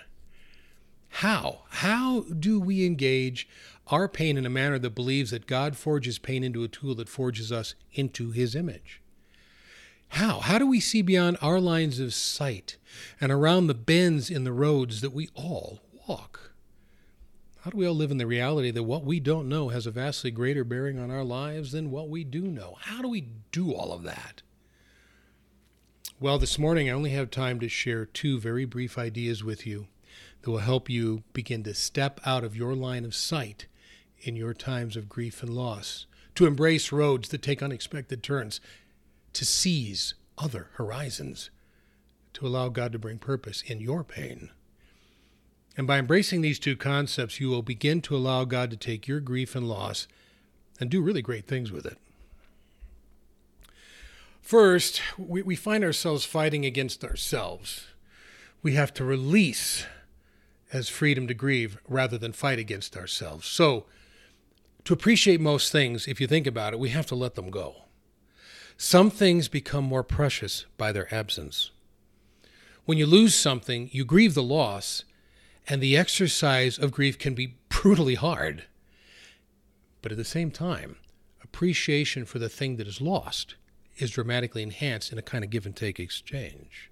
How? 1.08 1.62
How 1.68 2.20
do 2.20 2.60
we 2.60 2.86
engage 2.86 3.48
our 3.88 4.08
pain 4.08 4.36
in 4.36 4.46
a 4.46 4.50
manner 4.50 4.78
that 4.78 4.94
believes 4.94 5.30
that 5.30 5.46
God 5.46 5.76
forges 5.76 6.18
pain 6.18 6.44
into 6.44 6.64
a 6.64 6.68
tool 6.68 6.94
that 6.94 7.08
forges 7.08 7.50
us 7.50 7.74
into 7.92 8.30
his 8.30 8.54
image. 8.54 9.00
How? 10.08 10.40
How 10.40 10.58
do 10.58 10.66
we 10.66 10.78
see 10.78 11.00
beyond 11.00 11.38
our 11.40 11.58
lines 11.58 11.98
of 11.98 12.12
sight 12.12 12.76
and 13.20 13.32
around 13.32 13.66
the 13.66 13.74
bends 13.74 14.30
in 14.30 14.44
the 14.44 14.52
roads 14.52 15.00
that 15.00 15.12
we 15.12 15.28
all 15.34 15.80
walk? 16.06 16.52
How 17.62 17.70
do 17.70 17.78
we 17.78 17.86
all 17.86 17.94
live 17.94 18.10
in 18.10 18.18
the 18.18 18.26
reality 18.26 18.70
that 18.72 18.82
what 18.82 19.04
we 19.04 19.20
don't 19.20 19.48
know 19.48 19.68
has 19.68 19.86
a 19.86 19.90
vastly 19.90 20.30
greater 20.30 20.64
bearing 20.64 20.98
on 20.98 21.10
our 21.10 21.24
lives 21.24 21.72
than 21.72 21.90
what 21.90 22.08
we 22.08 22.24
do 22.24 22.42
know? 22.42 22.76
How 22.80 23.00
do 23.00 23.08
we 23.08 23.28
do 23.52 23.72
all 23.72 23.92
of 23.92 24.02
that? 24.02 24.42
Well, 26.20 26.38
this 26.38 26.58
morning 26.58 26.88
I 26.88 26.92
only 26.92 27.10
have 27.10 27.30
time 27.30 27.58
to 27.60 27.68
share 27.68 28.04
two 28.04 28.38
very 28.38 28.64
brief 28.64 28.98
ideas 28.98 29.42
with 29.42 29.66
you 29.66 29.86
that 30.42 30.50
will 30.50 30.58
help 30.58 30.90
you 30.90 31.22
begin 31.32 31.62
to 31.64 31.74
step 31.74 32.20
out 32.26 32.44
of 32.44 32.56
your 32.56 32.74
line 32.74 33.04
of 33.04 33.14
sight 33.14 33.66
in 34.22 34.36
your 34.36 34.54
times 34.54 34.96
of 34.96 35.08
grief 35.08 35.42
and 35.42 35.54
loss, 35.54 36.06
to 36.34 36.46
embrace 36.46 36.92
roads 36.92 37.28
that 37.28 37.42
take 37.42 37.62
unexpected 37.62 38.22
turns, 38.22 38.60
to 39.32 39.44
seize 39.44 40.14
other 40.38 40.68
horizons, 40.74 41.50
to 42.34 42.46
allow 42.46 42.68
God 42.68 42.92
to 42.92 42.98
bring 42.98 43.18
purpose 43.18 43.62
in 43.62 43.80
your 43.80 44.02
pain. 44.02 44.50
And 45.76 45.86
by 45.86 45.98
embracing 45.98 46.42
these 46.42 46.58
two 46.58 46.76
concepts, 46.76 47.40
you 47.40 47.48
will 47.48 47.62
begin 47.62 48.00
to 48.02 48.16
allow 48.16 48.44
God 48.44 48.70
to 48.70 48.76
take 48.76 49.08
your 49.08 49.20
grief 49.20 49.54
and 49.54 49.68
loss 49.68 50.06
and 50.78 50.90
do 50.90 51.00
really 51.00 51.22
great 51.22 51.46
things 51.46 51.72
with 51.72 51.86
it. 51.86 51.98
First, 54.42 55.00
we, 55.16 55.42
we 55.42 55.56
find 55.56 55.84
ourselves 55.84 56.24
fighting 56.24 56.66
against 56.66 57.04
ourselves. 57.04 57.86
We 58.62 58.74
have 58.74 58.92
to 58.94 59.04
release 59.04 59.86
as 60.72 60.88
freedom 60.88 61.26
to 61.28 61.34
grieve 61.34 61.78
rather 61.88 62.18
than 62.18 62.32
fight 62.32 62.58
against 62.58 62.96
ourselves. 62.96 63.46
So, 63.46 63.86
to 64.84 64.92
appreciate 64.92 65.40
most 65.40 65.70
things, 65.70 66.08
if 66.08 66.20
you 66.20 66.26
think 66.26 66.46
about 66.46 66.72
it, 66.72 66.78
we 66.78 66.90
have 66.90 67.06
to 67.06 67.14
let 67.14 67.34
them 67.34 67.50
go. 67.50 67.84
Some 68.76 69.10
things 69.10 69.48
become 69.48 69.84
more 69.84 70.02
precious 70.02 70.66
by 70.76 70.92
their 70.92 71.12
absence. 71.14 71.70
When 72.84 72.98
you 72.98 73.06
lose 73.06 73.34
something, 73.34 73.90
you 73.92 74.04
grieve 74.04 74.34
the 74.34 74.42
loss, 74.42 75.04
and 75.68 75.80
the 75.80 75.96
exercise 75.96 76.78
of 76.78 76.90
grief 76.90 77.18
can 77.18 77.34
be 77.34 77.58
brutally 77.68 78.16
hard. 78.16 78.64
But 80.00 80.10
at 80.10 80.18
the 80.18 80.24
same 80.24 80.50
time, 80.50 80.96
appreciation 81.44 82.24
for 82.24 82.40
the 82.40 82.48
thing 82.48 82.76
that 82.76 82.88
is 82.88 83.00
lost 83.00 83.54
is 83.98 84.10
dramatically 84.10 84.62
enhanced 84.62 85.12
in 85.12 85.18
a 85.18 85.22
kind 85.22 85.44
of 85.44 85.50
give 85.50 85.64
and 85.64 85.76
take 85.76 86.00
exchange. 86.00 86.90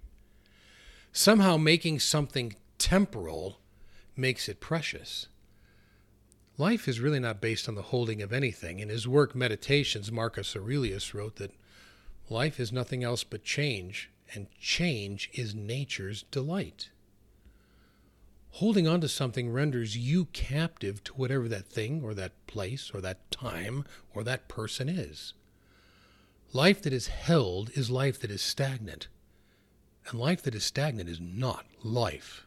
Somehow 1.11 1.57
making 1.57 1.99
something 1.99 2.55
temporal 2.77 3.59
makes 4.15 4.47
it 4.47 4.61
precious. 4.61 5.27
Life 6.61 6.87
is 6.87 6.99
really 6.99 7.19
not 7.19 7.41
based 7.41 7.67
on 7.67 7.73
the 7.73 7.81
holding 7.81 8.21
of 8.21 8.31
anything. 8.31 8.77
In 8.81 8.89
his 8.89 9.07
work 9.07 9.33
Meditations, 9.33 10.11
Marcus 10.11 10.55
Aurelius 10.55 11.11
wrote 11.11 11.37
that 11.37 11.55
life 12.29 12.59
is 12.59 12.71
nothing 12.71 13.03
else 13.03 13.23
but 13.23 13.43
change, 13.43 14.11
and 14.35 14.45
change 14.59 15.31
is 15.33 15.55
nature's 15.55 16.21
delight. 16.29 16.91
Holding 18.51 18.87
on 18.87 19.01
to 19.01 19.07
something 19.07 19.49
renders 19.49 19.97
you 19.97 20.25
captive 20.33 21.03
to 21.05 21.13
whatever 21.13 21.47
that 21.47 21.65
thing 21.65 22.03
or 22.03 22.13
that 22.13 22.33
place 22.45 22.91
or 22.93 23.01
that 23.01 23.31
time 23.31 23.83
or 24.13 24.23
that 24.23 24.47
person 24.47 24.87
is. 24.87 25.33
Life 26.53 26.83
that 26.83 26.93
is 26.93 27.07
held 27.07 27.71
is 27.71 27.89
life 27.89 28.19
that 28.19 28.29
is 28.29 28.43
stagnant, 28.43 29.07
and 30.07 30.19
life 30.19 30.43
that 30.43 30.53
is 30.53 30.63
stagnant 30.63 31.09
is 31.09 31.19
not 31.19 31.65
life. 31.81 32.45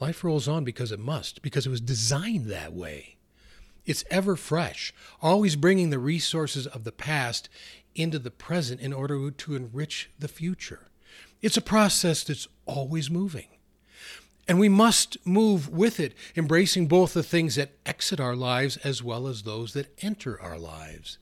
Life 0.00 0.24
rolls 0.24 0.48
on 0.48 0.64
because 0.64 0.92
it 0.92 0.98
must, 0.98 1.42
because 1.42 1.66
it 1.66 1.70
was 1.70 1.80
designed 1.80 2.46
that 2.46 2.72
way. 2.72 3.16
It's 3.86 4.04
ever 4.10 4.34
fresh, 4.34 4.92
always 5.20 5.56
bringing 5.56 5.90
the 5.90 5.98
resources 5.98 6.66
of 6.66 6.84
the 6.84 6.92
past 6.92 7.48
into 7.94 8.18
the 8.18 8.30
present 8.30 8.80
in 8.80 8.92
order 8.92 9.30
to 9.30 9.54
enrich 9.54 10.10
the 10.18 10.28
future. 10.28 10.88
It's 11.42 11.56
a 11.56 11.62
process 11.62 12.24
that's 12.24 12.48
always 12.66 13.10
moving. 13.10 13.48
And 14.48 14.58
we 14.58 14.68
must 14.68 15.16
move 15.26 15.68
with 15.68 16.00
it, 16.00 16.14
embracing 16.36 16.86
both 16.86 17.14
the 17.14 17.22
things 17.22 17.54
that 17.54 17.76
exit 17.86 18.20
our 18.20 18.36
lives 18.36 18.76
as 18.78 19.02
well 19.02 19.26
as 19.26 19.42
those 19.42 19.72
that 19.72 19.94
enter 20.02 20.40
our 20.40 20.58
lives. 20.58 21.18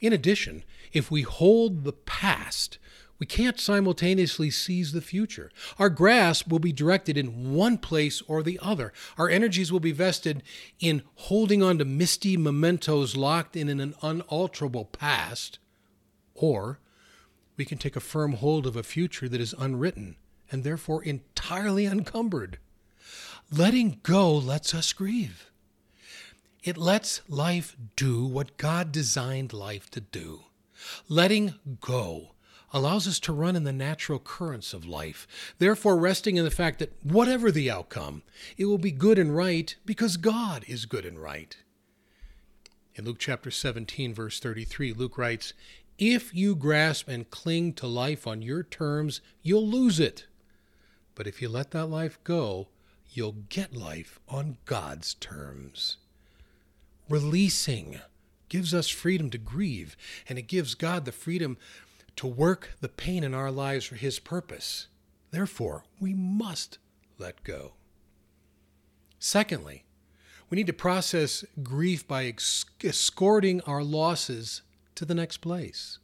In 0.00 0.12
addition, 0.12 0.64
if 0.92 1.10
we 1.10 1.22
hold 1.22 1.84
the 1.84 1.92
past, 1.92 2.78
we 3.18 3.26
can't 3.26 3.58
simultaneously 3.58 4.50
seize 4.50 4.92
the 4.92 5.00
future. 5.00 5.50
Our 5.78 5.88
grasp 5.88 6.48
will 6.48 6.58
be 6.58 6.72
directed 6.72 7.16
in 7.16 7.54
one 7.54 7.78
place 7.78 8.22
or 8.26 8.42
the 8.42 8.58
other. 8.62 8.92
Our 9.16 9.28
energies 9.28 9.72
will 9.72 9.80
be 9.80 9.92
vested 9.92 10.42
in 10.80 11.02
holding 11.14 11.62
on 11.62 11.78
to 11.78 11.84
misty 11.84 12.36
mementos 12.36 13.16
locked 13.16 13.56
in 13.56 13.68
an 13.68 13.94
unalterable 14.02 14.84
past, 14.84 15.58
or 16.34 16.78
we 17.56 17.64
can 17.64 17.78
take 17.78 17.96
a 17.96 18.00
firm 18.00 18.34
hold 18.34 18.66
of 18.66 18.76
a 18.76 18.82
future 18.82 19.28
that 19.28 19.40
is 19.40 19.54
unwritten 19.58 20.16
and 20.50 20.62
therefore 20.62 21.02
entirely 21.02 21.86
encumbered. 21.86 22.58
Letting 23.50 24.00
go 24.02 24.34
lets 24.34 24.74
us 24.74 24.92
grieve. 24.92 25.50
It 26.62 26.76
lets 26.76 27.22
life 27.28 27.76
do 27.94 28.26
what 28.26 28.56
God 28.56 28.90
designed 28.92 29.52
life 29.52 29.88
to 29.92 30.00
do. 30.00 30.42
Letting 31.08 31.54
go 31.80 32.32
allows 32.76 33.08
us 33.08 33.18
to 33.18 33.32
run 33.32 33.56
in 33.56 33.64
the 33.64 33.72
natural 33.72 34.18
currents 34.18 34.74
of 34.74 34.84
life, 34.84 35.54
therefore, 35.58 35.96
resting 35.96 36.36
in 36.36 36.44
the 36.44 36.50
fact 36.50 36.78
that 36.78 36.92
whatever 37.02 37.50
the 37.50 37.70
outcome, 37.70 38.22
it 38.58 38.66
will 38.66 38.76
be 38.76 38.90
good 38.90 39.18
and 39.18 39.34
right 39.34 39.74
because 39.86 40.18
God 40.18 40.62
is 40.68 40.84
good 40.84 41.06
and 41.06 41.18
right. 41.18 41.56
In 42.94 43.06
Luke 43.06 43.16
chapter 43.18 43.50
17, 43.50 44.12
verse 44.12 44.38
33, 44.40 44.92
Luke 44.92 45.16
writes, 45.16 45.54
If 45.96 46.34
you 46.34 46.54
grasp 46.54 47.08
and 47.08 47.30
cling 47.30 47.72
to 47.74 47.86
life 47.86 48.26
on 48.26 48.42
your 48.42 48.62
terms, 48.62 49.22
you'll 49.42 49.66
lose 49.66 49.98
it. 49.98 50.26
But 51.14 51.26
if 51.26 51.40
you 51.40 51.48
let 51.48 51.70
that 51.70 51.86
life 51.86 52.18
go, 52.24 52.68
you'll 53.10 53.36
get 53.48 53.74
life 53.74 54.20
on 54.28 54.58
God's 54.66 55.14
terms. 55.14 55.96
Releasing 57.08 58.00
gives 58.50 58.74
us 58.74 58.88
freedom 58.88 59.30
to 59.30 59.38
grieve, 59.38 59.96
and 60.28 60.38
it 60.38 60.42
gives 60.42 60.74
God 60.74 61.06
the 61.06 61.12
freedom 61.12 61.56
to 62.16 62.26
work 62.26 62.72
the 62.80 62.88
pain 62.88 63.22
in 63.22 63.34
our 63.34 63.50
lives 63.50 63.84
for 63.84 63.94
His 63.94 64.18
purpose. 64.18 64.88
Therefore, 65.30 65.84
we 66.00 66.14
must 66.14 66.78
let 67.18 67.44
go. 67.44 67.74
Secondly, 69.18 69.84
we 70.48 70.56
need 70.56 70.66
to 70.66 70.72
process 70.72 71.44
grief 71.62 72.06
by 72.06 72.32
escorting 72.82 73.60
our 73.62 73.82
losses 73.82 74.62
to 74.94 75.04
the 75.04 75.14
next 75.14 75.38
place. 75.38 75.98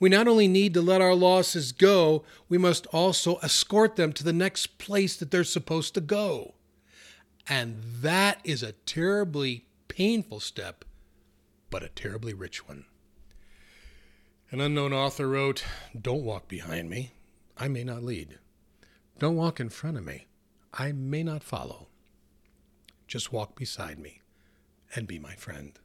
We 0.00 0.08
not 0.08 0.28
only 0.28 0.46
need 0.46 0.74
to 0.74 0.82
let 0.82 1.00
our 1.00 1.14
losses 1.14 1.72
go, 1.72 2.24
we 2.48 2.58
must 2.58 2.86
also 2.88 3.38
escort 3.38 3.96
them 3.96 4.12
to 4.12 4.24
the 4.24 4.32
next 4.32 4.78
place 4.78 5.16
that 5.16 5.30
they're 5.30 5.44
supposed 5.44 5.94
to 5.94 6.00
go. 6.00 6.54
And 7.48 7.82
that 8.00 8.40
is 8.44 8.62
a 8.62 8.72
terribly 8.72 9.64
painful 9.88 10.40
step, 10.40 10.84
but 11.70 11.82
a 11.82 11.88
terribly 11.88 12.34
rich 12.34 12.68
one. 12.68 12.84
An 14.50 14.60
unknown 14.60 14.92
author 14.92 15.28
wrote, 15.28 15.64
Don't 16.00 16.24
walk 16.24 16.48
behind 16.48 16.88
me. 16.88 17.12
I 17.56 17.68
may 17.68 17.84
not 17.84 18.02
lead. 18.02 18.38
Don't 19.18 19.36
walk 19.36 19.60
in 19.60 19.68
front 19.68 19.96
of 19.96 20.04
me. 20.04 20.26
I 20.72 20.92
may 20.92 21.22
not 21.22 21.42
follow. 21.42 21.88
Just 23.06 23.32
walk 23.32 23.58
beside 23.58 23.98
me 23.98 24.22
and 24.94 25.06
be 25.06 25.18
my 25.18 25.34
friend 25.34 25.78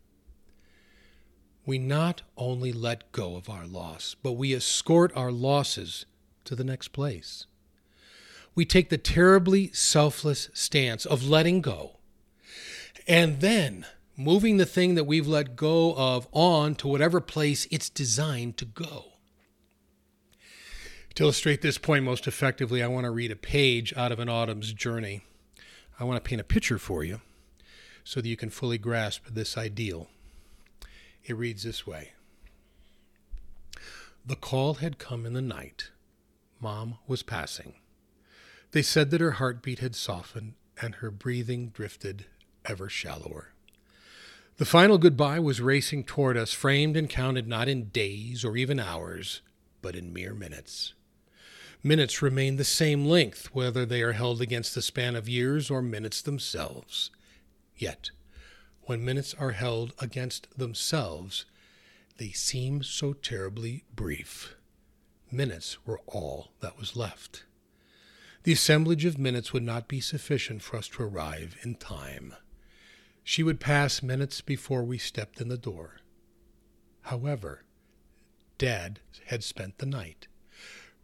we 1.65 1.77
not 1.77 2.21
only 2.37 2.73
let 2.73 3.11
go 3.11 3.35
of 3.35 3.49
our 3.49 3.65
loss, 3.65 4.15
but 4.21 4.33
we 4.33 4.53
escort 4.53 5.11
our 5.15 5.31
losses 5.31 6.05
to 6.45 6.55
the 6.55 6.63
next 6.63 6.89
place. 6.89 7.45
We 8.55 8.65
take 8.65 8.89
the 8.89 8.97
terribly 8.97 9.71
selfless 9.71 10.49
stance 10.53 11.05
of 11.05 11.27
letting 11.27 11.61
go 11.61 11.99
and 13.07 13.39
then 13.39 13.85
moving 14.15 14.57
the 14.57 14.65
thing 14.65 14.95
that 14.95 15.05
we've 15.05 15.27
let 15.27 15.55
go 15.55 15.95
of 15.95 16.27
on 16.31 16.75
to 16.75 16.87
whatever 16.87 17.19
place 17.19 17.67
it's 17.71 17.89
designed 17.89 18.57
to 18.57 18.65
go. 18.65 19.13
To 21.15 21.23
illustrate 21.23 21.61
this 21.61 21.77
point 21.77 22.05
most 22.05 22.27
effectively, 22.27 22.81
I 22.81 22.87
want 22.87 23.05
to 23.05 23.11
read 23.11 23.31
a 23.31 23.35
page 23.35 23.93
out 23.95 24.11
of 24.11 24.19
an 24.19 24.29
autumn's 24.29 24.73
journey. 24.73 25.21
I 25.99 26.03
want 26.03 26.23
to 26.23 26.27
paint 26.27 26.41
a 26.41 26.45
picture 26.45 26.79
for 26.79 27.03
you 27.03 27.21
so 28.03 28.19
that 28.19 28.27
you 28.27 28.35
can 28.35 28.49
fully 28.49 28.77
grasp 28.77 29.27
this 29.29 29.57
ideal. 29.57 30.07
It 31.23 31.37
reads 31.37 31.63
this 31.63 31.85
way 31.85 32.13
The 34.25 34.35
call 34.35 34.75
had 34.75 34.97
come 34.97 35.25
in 35.25 35.33
the 35.33 35.41
night. 35.41 35.91
Mom 36.59 36.97
was 37.07 37.23
passing. 37.23 37.75
They 38.71 38.81
said 38.81 39.11
that 39.11 39.21
her 39.21 39.31
heartbeat 39.31 39.79
had 39.79 39.95
softened 39.95 40.53
and 40.81 40.95
her 40.95 41.11
breathing 41.11 41.69
drifted 41.69 42.25
ever 42.65 42.89
shallower. 42.89 43.52
The 44.57 44.65
final 44.65 44.99
goodbye 44.99 45.39
was 45.39 45.61
racing 45.61 46.03
toward 46.03 46.37
us, 46.37 46.53
framed 46.53 46.95
and 46.95 47.09
counted 47.09 47.47
not 47.47 47.67
in 47.67 47.85
days 47.85 48.45
or 48.45 48.55
even 48.55 48.79
hours, 48.79 49.41
but 49.81 49.95
in 49.95 50.13
mere 50.13 50.35
minutes. 50.35 50.93
Minutes 51.81 52.21
remain 52.21 52.57
the 52.57 52.63
same 52.63 53.05
length, 53.05 53.47
whether 53.53 53.83
they 53.85 54.03
are 54.03 54.11
held 54.11 54.41
against 54.41 54.75
the 54.75 54.81
span 54.81 55.15
of 55.15 55.27
years 55.27 55.71
or 55.71 55.81
minutes 55.81 56.21
themselves. 56.21 57.09
Yet, 57.75 58.11
when 58.83 59.03
minutes 59.03 59.33
are 59.33 59.51
held 59.51 59.93
against 59.97 60.57
themselves, 60.57 61.45
they 62.17 62.29
seem 62.29 62.83
so 62.83 63.13
terribly 63.13 63.85
brief. 63.95 64.55
Minutes 65.31 65.77
were 65.83 66.01
all 66.05 66.51
that 66.59 66.77
was 66.77 66.95
left. 66.95 67.43
The 68.43 68.53
assemblage 68.53 69.03
of 69.03 69.17
minutes 69.17 69.51
would 69.51 69.63
not 69.63 69.87
be 69.87 69.99
sufficient 69.99 70.61
for 70.61 70.77
us 70.77 70.87
to 70.89 71.03
arrive 71.03 71.57
in 71.63 71.75
time. 71.75 72.35
She 73.23 73.43
would 73.43 73.59
pass 73.59 74.03
minutes 74.03 74.41
before 74.41 74.83
we 74.83 74.97
stepped 74.97 75.39
in 75.39 75.47
the 75.47 75.57
door. 75.57 75.97
However, 77.03 77.63
Dad 78.57 78.99
had 79.25 79.43
spent 79.43 79.77
the 79.77 79.85
night, 79.85 80.27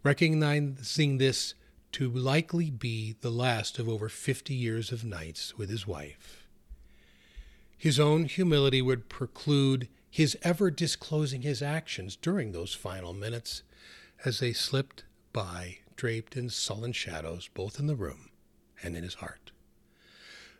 recognizing 0.03 1.17
this 1.17 1.53
to 1.93 2.09
likely 2.09 2.69
be 2.69 3.15
the 3.21 3.31
last 3.31 3.79
of 3.79 3.89
over 3.89 4.09
fifty 4.09 4.53
years 4.53 4.91
of 4.91 5.03
nights 5.03 5.57
with 5.57 5.69
his 5.69 5.87
wife. 5.87 6.45
His 7.77 7.99
own 7.99 8.25
humility 8.25 8.81
would 8.81 9.09
preclude 9.09 9.87
his 10.09 10.37
ever 10.41 10.69
disclosing 10.69 11.41
his 11.41 11.61
actions 11.61 12.15
during 12.15 12.51
those 12.51 12.73
final 12.73 13.13
minutes 13.13 13.63
as 14.25 14.39
they 14.39 14.53
slipped 14.53 15.05
by, 15.31 15.79
draped 15.95 16.35
in 16.35 16.49
sullen 16.49 16.91
shadows, 16.91 17.49
both 17.53 17.79
in 17.79 17.87
the 17.87 17.95
room 17.95 18.29
and 18.83 18.95
in 18.97 19.03
his 19.03 19.15
heart. 19.15 19.48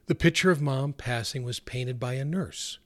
The 0.10 0.16
picture 0.16 0.50
of 0.50 0.60
Mom 0.60 0.94
passing 0.94 1.44
was 1.44 1.60
painted 1.60 2.00
by 2.00 2.16
a 2.16 2.26
nurse 2.26 2.80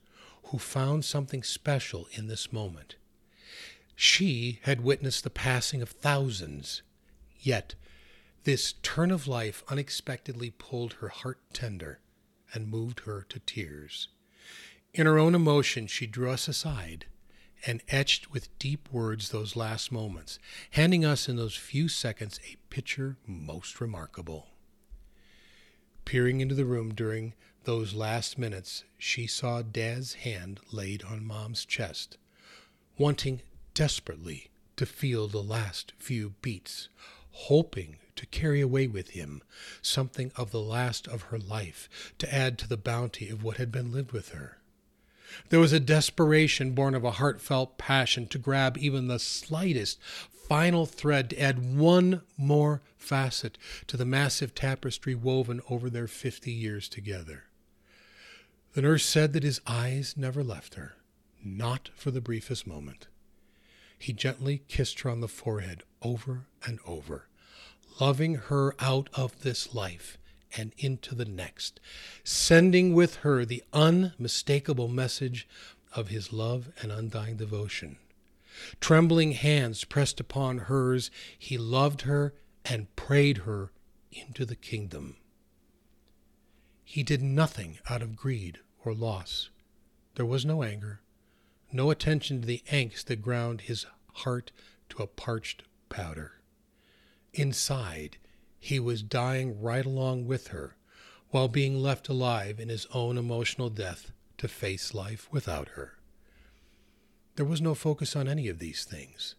who 0.48 0.58
found 0.58 1.06
something 1.06 1.42
special 1.42 2.06
in 2.12 2.26
this 2.26 2.52
moment. 2.52 2.96
She 3.96 4.60
had 4.64 4.82
witnessed 4.82 5.24
the 5.24 5.30
passing 5.30 5.80
of 5.80 5.88
thousands, 5.88 6.82
yet 7.40 7.76
this 8.42 8.74
turn 8.82 9.10
of 9.10 9.26
life 9.26 9.64
unexpectedly 9.68 10.50
pulled 10.50 10.96
her 11.00 11.08
heart 11.08 11.40
tender 11.54 12.00
and 12.52 12.68
moved 12.68 13.00
her 13.06 13.24
to 13.30 13.38
tears. 13.38 14.08
In 14.92 15.06
her 15.06 15.18
own 15.18 15.34
emotion, 15.34 15.86
she 15.86 16.06
drew 16.06 16.28
us 16.28 16.46
aside 16.46 17.06
and 17.66 17.82
etched 17.88 18.32
with 18.32 18.58
deep 18.58 18.86
words 18.92 19.30
those 19.30 19.56
last 19.56 19.90
moments, 19.90 20.38
handing 20.72 21.06
us 21.06 21.26
in 21.26 21.36
those 21.36 21.56
few 21.56 21.88
seconds 21.88 22.38
a 22.52 22.56
picture 22.68 23.16
most 23.26 23.80
remarkable. 23.80 24.53
Peering 26.04 26.40
into 26.40 26.54
the 26.54 26.64
room 26.64 26.94
during 26.94 27.34
those 27.64 27.94
last 27.94 28.38
minutes, 28.38 28.84
she 28.98 29.26
saw 29.26 29.62
Dad's 29.62 30.14
hand 30.14 30.60
laid 30.70 31.02
on 31.02 31.24
Mom's 31.24 31.64
chest, 31.64 32.18
wanting 32.98 33.40
desperately 33.72 34.50
to 34.76 34.86
feel 34.86 35.28
the 35.28 35.42
last 35.42 35.92
few 35.98 36.34
beats, 36.42 36.88
hoping 37.30 37.96
to 38.16 38.26
carry 38.26 38.60
away 38.60 38.86
with 38.86 39.10
him 39.10 39.42
something 39.82 40.30
of 40.36 40.50
the 40.50 40.60
last 40.60 41.08
of 41.08 41.22
her 41.22 41.38
life 41.38 42.12
to 42.18 42.32
add 42.32 42.58
to 42.58 42.68
the 42.68 42.76
bounty 42.76 43.28
of 43.28 43.42
what 43.42 43.56
had 43.56 43.72
been 43.72 43.92
lived 43.92 44.12
with 44.12 44.30
her. 44.30 44.58
There 45.48 45.60
was 45.60 45.72
a 45.72 45.80
desperation 45.80 46.72
born 46.72 46.94
of 46.94 47.02
a 47.02 47.12
heartfelt 47.12 47.78
passion 47.78 48.26
to 48.28 48.38
grab 48.38 48.76
even 48.78 49.08
the 49.08 49.18
slightest 49.18 49.98
final 50.48 50.86
thread 50.86 51.30
to 51.30 51.40
add 51.40 51.76
one 51.76 52.22
more 52.36 52.82
facet 52.96 53.56
to 53.86 53.96
the 53.96 54.04
massive 54.04 54.54
tapestry 54.54 55.14
woven 55.14 55.60
over 55.70 55.88
their 55.88 56.06
fifty 56.06 56.52
years 56.52 56.88
together. 56.88 57.44
The 58.74 58.82
nurse 58.82 59.04
said 59.04 59.32
that 59.32 59.42
his 59.42 59.60
eyes 59.66 60.14
never 60.16 60.42
left 60.42 60.74
her, 60.74 60.96
not 61.44 61.90
for 61.94 62.10
the 62.10 62.20
briefest 62.20 62.66
moment. 62.66 63.06
He 63.98 64.12
gently 64.12 64.62
kissed 64.68 65.00
her 65.00 65.10
on 65.10 65.20
the 65.20 65.28
forehead 65.28 65.82
over 66.02 66.46
and 66.66 66.78
over, 66.86 67.28
loving 68.00 68.34
her 68.34 68.74
out 68.80 69.08
of 69.14 69.42
this 69.42 69.74
life 69.74 70.18
and 70.56 70.72
into 70.76 71.14
the 71.14 71.24
next, 71.24 71.80
sending 72.22 72.94
with 72.94 73.16
her 73.16 73.44
the 73.44 73.62
unmistakable 73.72 74.88
message 74.88 75.48
of 75.94 76.08
his 76.08 76.32
love 76.32 76.70
and 76.82 76.92
undying 76.92 77.36
devotion. 77.36 77.96
Trembling 78.80 79.32
hands 79.32 79.84
pressed 79.84 80.20
upon 80.20 80.58
hers, 80.58 81.10
he 81.38 81.58
loved 81.58 82.02
her 82.02 82.34
and 82.64 82.94
prayed 82.96 83.38
her 83.38 83.72
into 84.12 84.44
the 84.44 84.56
kingdom. 84.56 85.16
He 86.84 87.02
did 87.02 87.22
nothing 87.22 87.78
out 87.88 88.02
of 88.02 88.16
greed 88.16 88.60
or 88.84 88.94
loss. 88.94 89.50
There 90.14 90.26
was 90.26 90.44
no 90.44 90.62
anger, 90.62 91.00
no 91.72 91.90
attention 91.90 92.40
to 92.40 92.46
the 92.46 92.62
angst 92.70 93.06
that 93.06 93.22
ground 93.22 93.62
his 93.62 93.86
heart 94.12 94.52
to 94.90 95.02
a 95.02 95.08
parched 95.08 95.64
powder. 95.88 96.40
Inside, 97.32 98.18
he 98.58 98.78
was 98.78 99.02
dying 99.02 99.60
right 99.60 99.84
along 99.84 100.26
with 100.26 100.48
her, 100.48 100.76
while 101.30 101.48
being 101.48 101.82
left 101.82 102.08
alive 102.08 102.60
in 102.60 102.68
his 102.68 102.86
own 102.94 103.18
emotional 103.18 103.70
death 103.70 104.12
to 104.38 104.46
face 104.46 104.94
life 104.94 105.28
without 105.32 105.70
her. 105.70 105.98
There 107.36 107.44
was 107.44 107.60
no 107.60 107.74
focus 107.74 108.14
on 108.14 108.28
any 108.28 108.48
of 108.48 108.58
these 108.58 108.84
things. 108.84 109.34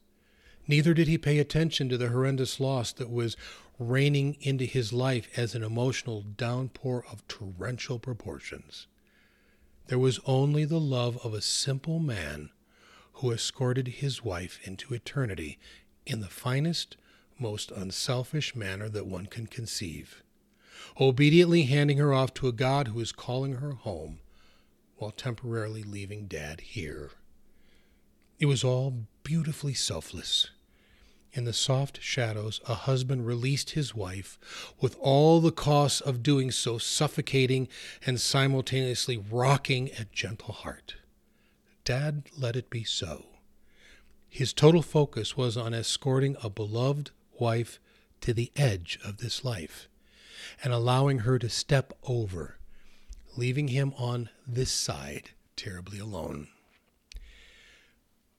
Neither 0.68 0.94
did 0.94 1.08
he 1.08 1.18
pay 1.18 1.40
attention 1.40 1.90
to 1.90 1.98
the 1.98 2.10
horrendous 2.10 2.60
loss 2.60 2.92
that 2.94 3.10
was 3.10 3.38
raining 3.78 4.38
into 4.42 4.66
his 4.66 4.92
life 4.92 5.28
as 5.38 5.54
an 5.54 5.64
emotional 5.64 6.22
downpour 6.22 7.06
of 7.12 7.28
torrential 7.28 8.00
proportions. 8.00 8.88
There 9.88 10.00
was 10.00 10.20
only 10.26 10.66
the 10.66 10.80
love 10.80 11.24
of 11.24 11.34
a 11.34 11.42
simple 11.42 12.00
man 12.00 12.50
who 13.14 13.32
escorted 13.32 13.88
his 13.88 14.24
wife 14.24 14.60
into 14.64 14.94
eternity 14.94 15.60
in 16.06 16.22
the 16.22 16.28
finest, 16.28 16.98
most 17.38 17.72
unselfish 17.72 18.56
manner 18.56 18.90
that 18.90 19.08
one 19.08 19.28
can 19.28 19.48
conceive, 19.48 20.24
obediently 21.00 21.64
handing 21.64 21.98
her 21.98 22.14
off 22.14 22.34
to 22.36 22.48
a 22.48 22.54
God 22.54 22.90
who 22.90 23.00
is 23.00 23.12
calling 23.12 23.54
her 23.54 23.74
home 23.74 24.20
while 24.98 25.12
temporarily 25.12 25.84
leaving 25.84 26.26
Dad 26.26 26.62
here. 26.62 27.12
It 28.38 28.48
was 28.48 28.64
all 28.64 29.06
beautifully 29.24 29.74
selfless. 29.74 30.50
In 31.32 31.46
the 31.46 31.54
soft 31.54 32.02
shadows, 32.02 32.62
a 32.68 32.74
husband 32.74 33.26
released 33.26 33.72
his 33.72 33.94
wife, 33.94 34.40
with 34.80 34.96
all 35.00 35.42
the 35.42 35.52
costs 35.52 36.02
of 36.02 36.24
doing 36.24 36.52
so 36.52 36.78
suffocating 36.78 37.68
and 38.06 38.20
simultaneously 38.20 39.18
rocking 39.18 39.90
a 40.00 40.06
gentle 40.06 40.54
heart. 40.54 40.96
Dad 41.84 42.24
let 42.38 42.56
it 42.56 42.70
be 42.70 42.84
so. 42.84 43.26
His 44.30 44.54
total 44.54 44.82
focus 44.82 45.38
was 45.38 45.56
on 45.56 45.74
escorting 45.74 46.36
a 46.44 46.50
beloved 46.50 47.12
wife 47.40 47.80
to 48.22 48.34
the 48.34 48.52
edge 48.56 49.00
of 49.04 49.18
this 49.18 49.46
life 49.46 49.88
and 50.64 50.74
allowing 50.74 51.20
her 51.20 51.40
to 51.40 51.50
step 51.50 51.94
over, 52.04 52.58
leaving 53.38 53.70
him 53.70 53.94
on 53.98 54.30
this 54.46 54.72
side 54.72 55.32
terribly 55.56 56.00
alone. 56.00 56.48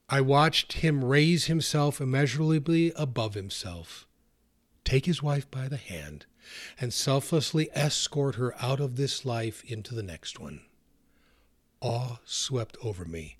I 0.09 0.21
watched 0.21 0.73
him 0.73 1.03
raise 1.03 1.45
himself 1.45 1.99
immeasurably 1.99 2.93
above 2.95 3.33
himself, 3.33 4.07
take 4.85 5.05
his 5.05 5.21
wife 5.21 5.51
by 5.51 5.67
the 5.67 5.77
hand, 5.77 6.25
and 6.79 6.93
selflessly 6.93 7.69
escort 7.73 8.35
her 8.35 8.55
out 8.63 8.79
of 8.79 8.95
this 8.95 9.25
life 9.25 9.65
into 9.65 9.93
the 9.93 10.03
next 10.03 10.39
one. 10.39 10.61
Awe 11.81 12.19
swept 12.23 12.77
over 12.81 13.03
me, 13.03 13.35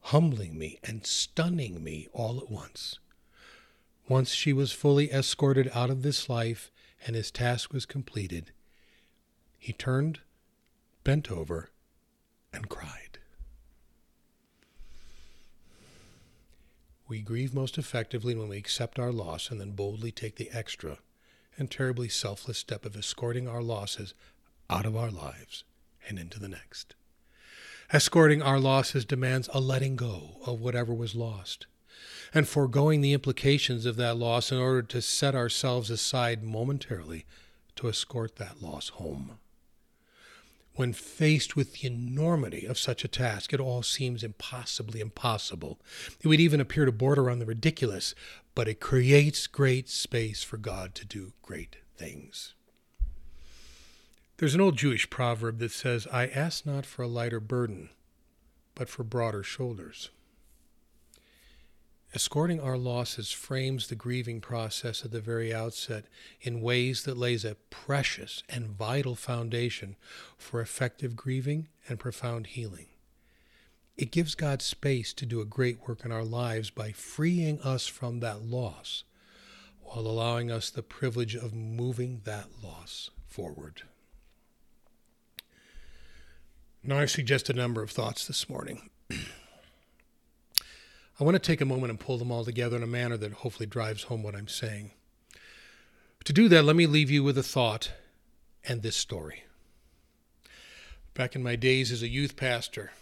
humbling 0.00 0.56
me 0.56 0.78
and 0.84 1.04
stunning 1.04 1.82
me 1.82 2.06
all 2.12 2.38
at 2.38 2.50
once. 2.50 3.00
Once 4.08 4.32
she 4.32 4.52
was 4.52 4.70
fully 4.70 5.10
escorted 5.10 5.70
out 5.74 5.90
of 5.90 6.02
this 6.02 6.28
life 6.28 6.70
and 7.04 7.16
his 7.16 7.32
task 7.32 7.72
was 7.72 7.84
completed, 7.84 8.52
he 9.58 9.72
turned, 9.72 10.20
bent 11.02 11.32
over, 11.32 11.70
and 12.52 12.68
cried. 12.68 13.09
We 17.10 17.22
grieve 17.22 17.52
most 17.52 17.76
effectively 17.76 18.36
when 18.36 18.48
we 18.50 18.56
accept 18.56 19.00
our 19.00 19.10
loss 19.10 19.50
and 19.50 19.60
then 19.60 19.72
boldly 19.72 20.12
take 20.12 20.36
the 20.36 20.48
extra 20.52 20.98
and 21.58 21.68
terribly 21.68 22.08
selfless 22.08 22.58
step 22.58 22.84
of 22.84 22.96
escorting 22.96 23.48
our 23.48 23.64
losses 23.64 24.14
out 24.70 24.86
of 24.86 24.96
our 24.96 25.10
lives 25.10 25.64
and 26.08 26.20
into 26.20 26.38
the 26.38 26.48
next. 26.48 26.94
Escorting 27.92 28.42
our 28.42 28.60
losses 28.60 29.04
demands 29.04 29.48
a 29.52 29.58
letting 29.58 29.96
go 29.96 30.36
of 30.46 30.60
whatever 30.60 30.94
was 30.94 31.16
lost 31.16 31.66
and 32.32 32.46
foregoing 32.46 33.00
the 33.00 33.12
implications 33.12 33.86
of 33.86 33.96
that 33.96 34.16
loss 34.16 34.52
in 34.52 34.58
order 34.58 34.82
to 34.82 35.02
set 35.02 35.34
ourselves 35.34 35.90
aside 35.90 36.44
momentarily 36.44 37.26
to 37.74 37.88
escort 37.88 38.36
that 38.36 38.62
loss 38.62 38.90
home. 38.90 39.40
When 40.74 40.92
faced 40.92 41.56
with 41.56 41.74
the 41.74 41.88
enormity 41.88 42.64
of 42.64 42.78
such 42.78 43.04
a 43.04 43.08
task, 43.08 43.52
it 43.52 43.60
all 43.60 43.82
seems 43.82 44.22
impossibly 44.22 45.00
impossible. 45.00 45.80
It 46.20 46.28
would 46.28 46.40
even 46.40 46.60
appear 46.60 46.84
to 46.84 46.92
border 46.92 47.28
on 47.28 47.38
the 47.38 47.46
ridiculous, 47.46 48.14
but 48.54 48.68
it 48.68 48.80
creates 48.80 49.46
great 49.46 49.88
space 49.88 50.42
for 50.42 50.56
God 50.56 50.94
to 50.94 51.04
do 51.04 51.32
great 51.42 51.76
things. 51.96 52.54
There's 54.38 54.54
an 54.54 54.60
old 54.60 54.78
Jewish 54.78 55.10
proverb 55.10 55.58
that 55.58 55.72
says, 55.72 56.06
I 56.10 56.26
ask 56.26 56.64
not 56.64 56.86
for 56.86 57.02
a 57.02 57.08
lighter 57.08 57.40
burden, 57.40 57.90
but 58.74 58.88
for 58.88 59.04
broader 59.04 59.42
shoulders. 59.42 60.08
Escorting 62.12 62.60
our 62.60 62.76
losses 62.76 63.30
frames 63.30 63.86
the 63.86 63.94
grieving 63.94 64.40
process 64.40 65.04
at 65.04 65.12
the 65.12 65.20
very 65.20 65.54
outset 65.54 66.06
in 66.40 66.60
ways 66.60 67.04
that 67.04 67.16
lays 67.16 67.44
a 67.44 67.54
precious 67.70 68.42
and 68.48 68.66
vital 68.66 69.14
foundation 69.14 69.94
for 70.36 70.60
effective 70.60 71.14
grieving 71.14 71.68
and 71.88 72.00
profound 72.00 72.48
healing. 72.48 72.86
It 73.96 74.10
gives 74.10 74.34
God 74.34 74.60
space 74.60 75.12
to 75.14 75.26
do 75.26 75.40
a 75.40 75.44
great 75.44 75.86
work 75.86 76.04
in 76.04 76.10
our 76.10 76.24
lives 76.24 76.70
by 76.70 76.90
freeing 76.90 77.60
us 77.60 77.86
from 77.86 78.18
that 78.20 78.42
loss 78.42 79.04
while 79.82 80.06
allowing 80.06 80.50
us 80.50 80.70
the 80.70 80.82
privilege 80.82 81.36
of 81.36 81.54
moving 81.54 82.22
that 82.24 82.46
loss 82.62 83.10
forward. 83.28 83.82
Now, 86.82 86.98
I 86.98 87.06
suggest 87.06 87.50
a 87.50 87.52
number 87.52 87.82
of 87.82 87.90
thoughts 87.90 88.26
this 88.26 88.48
morning. 88.48 88.88
I 91.20 91.24
want 91.24 91.34
to 91.34 91.38
take 91.38 91.60
a 91.60 91.66
moment 91.66 91.90
and 91.90 92.00
pull 92.00 92.16
them 92.16 92.32
all 92.32 92.46
together 92.46 92.78
in 92.78 92.82
a 92.82 92.86
manner 92.86 93.18
that 93.18 93.32
hopefully 93.32 93.66
drives 93.66 94.04
home 94.04 94.22
what 94.22 94.34
I'm 94.34 94.48
saying. 94.48 94.92
To 96.24 96.32
do 96.32 96.48
that, 96.48 96.64
let 96.64 96.76
me 96.76 96.86
leave 96.86 97.10
you 97.10 97.22
with 97.22 97.36
a 97.36 97.42
thought 97.42 97.92
and 98.66 98.80
this 98.80 98.96
story. 98.96 99.44
Back 101.12 101.36
in 101.36 101.42
my 101.42 101.56
days 101.56 101.92
as 101.92 102.02
a 102.02 102.08
youth 102.08 102.36
pastor, 102.36 102.92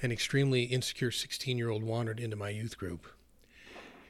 an 0.00 0.10
extremely 0.10 0.62
insecure 0.62 1.10
16 1.10 1.58
year 1.58 1.68
old 1.68 1.82
wandered 1.82 2.18
into 2.18 2.34
my 2.34 2.48
youth 2.48 2.78
group. 2.78 3.06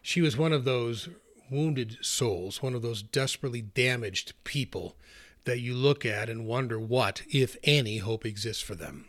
She 0.00 0.20
was 0.20 0.36
one 0.36 0.52
of 0.52 0.64
those 0.64 1.08
wounded 1.50 1.98
souls, 2.02 2.62
one 2.62 2.74
of 2.74 2.82
those 2.82 3.02
desperately 3.02 3.62
damaged 3.62 4.32
people 4.44 4.96
that 5.44 5.58
you 5.58 5.74
look 5.74 6.06
at 6.06 6.30
and 6.30 6.46
wonder 6.46 6.78
what, 6.78 7.22
if 7.28 7.56
any, 7.64 7.98
hope 7.98 8.24
exists 8.24 8.62
for 8.62 8.76
them. 8.76 9.06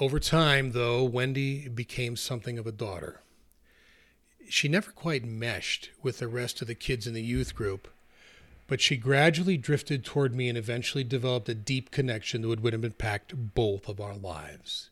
Over 0.00 0.18
time, 0.18 0.72
though, 0.72 1.04
Wendy 1.04 1.68
became 1.68 2.16
something 2.16 2.58
of 2.58 2.66
a 2.66 2.72
daughter. 2.72 3.20
She 4.48 4.66
never 4.66 4.90
quite 4.92 5.26
meshed 5.26 5.90
with 6.02 6.18
the 6.18 6.26
rest 6.26 6.62
of 6.62 6.68
the 6.68 6.74
kids 6.74 7.06
in 7.06 7.12
the 7.12 7.22
youth 7.22 7.54
group, 7.54 7.86
but 8.66 8.80
she 8.80 8.96
gradually 8.96 9.58
drifted 9.58 10.02
toward 10.02 10.34
me 10.34 10.48
and 10.48 10.56
eventually 10.56 11.04
developed 11.04 11.50
a 11.50 11.54
deep 11.54 11.90
connection 11.90 12.40
that 12.40 12.60
would, 12.62 12.72
have 12.72 12.82
impacted 12.82 13.54
both 13.54 13.90
of 13.90 14.00
our 14.00 14.16
lives. 14.16 14.88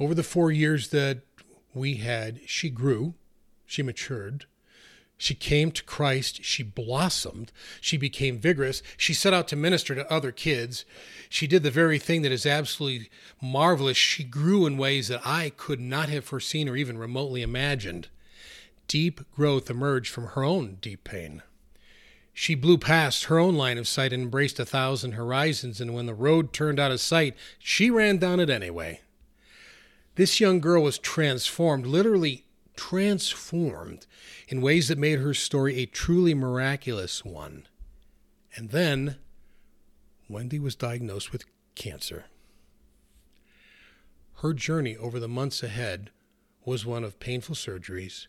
Over 0.00 0.12
the 0.12 0.24
four 0.24 0.50
years 0.50 0.88
that 0.88 1.20
we 1.72 1.96
had, 1.96 2.40
she 2.46 2.70
grew, 2.70 3.14
she 3.64 3.84
matured, 3.84 4.46
she 5.20 5.34
came 5.34 5.72
to 5.72 5.82
Christ. 5.82 6.44
She 6.44 6.62
blossomed. 6.62 7.50
She 7.80 7.96
became 7.96 8.38
vigorous. 8.38 8.82
She 8.96 9.12
set 9.12 9.34
out 9.34 9.48
to 9.48 9.56
minister 9.56 9.96
to 9.96 10.10
other 10.10 10.30
kids. 10.30 10.84
She 11.28 11.48
did 11.48 11.64
the 11.64 11.72
very 11.72 11.98
thing 11.98 12.22
that 12.22 12.30
is 12.30 12.46
absolutely 12.46 13.10
marvelous. 13.42 13.96
She 13.96 14.22
grew 14.22 14.64
in 14.64 14.78
ways 14.78 15.08
that 15.08 15.26
I 15.26 15.50
could 15.50 15.80
not 15.80 16.08
have 16.08 16.24
foreseen 16.24 16.68
or 16.68 16.76
even 16.76 16.96
remotely 16.96 17.42
imagined. 17.42 18.06
Deep 18.86 19.20
growth 19.34 19.68
emerged 19.68 20.12
from 20.12 20.28
her 20.28 20.44
own 20.44 20.78
deep 20.80 21.02
pain. 21.02 21.42
She 22.32 22.54
blew 22.54 22.78
past 22.78 23.24
her 23.24 23.40
own 23.40 23.56
line 23.56 23.76
of 23.76 23.88
sight 23.88 24.12
and 24.12 24.22
embraced 24.22 24.60
a 24.60 24.64
thousand 24.64 25.12
horizons, 25.12 25.80
and 25.80 25.92
when 25.92 26.06
the 26.06 26.14
road 26.14 26.52
turned 26.52 26.78
out 26.78 26.92
of 26.92 27.00
sight, 27.00 27.36
she 27.58 27.90
ran 27.90 28.18
down 28.18 28.38
it 28.38 28.48
anyway. 28.48 29.00
This 30.14 30.38
young 30.38 30.60
girl 30.60 30.84
was 30.84 30.98
transformed, 30.98 31.86
literally 31.86 32.44
transformed 32.78 34.06
in 34.46 34.62
ways 34.62 34.86
that 34.86 34.96
made 34.96 35.18
her 35.18 35.34
story 35.34 35.76
a 35.78 35.86
truly 35.86 36.32
miraculous 36.32 37.24
one. 37.24 37.66
And 38.54 38.70
then 38.70 39.16
Wendy 40.28 40.60
was 40.60 40.76
diagnosed 40.76 41.32
with 41.32 41.44
cancer. 41.74 42.26
Her 44.42 44.54
journey 44.54 44.96
over 44.96 45.18
the 45.18 45.26
months 45.26 45.64
ahead 45.64 46.10
was 46.64 46.86
one 46.86 47.02
of 47.02 47.18
painful 47.18 47.56
surgeries, 47.56 48.28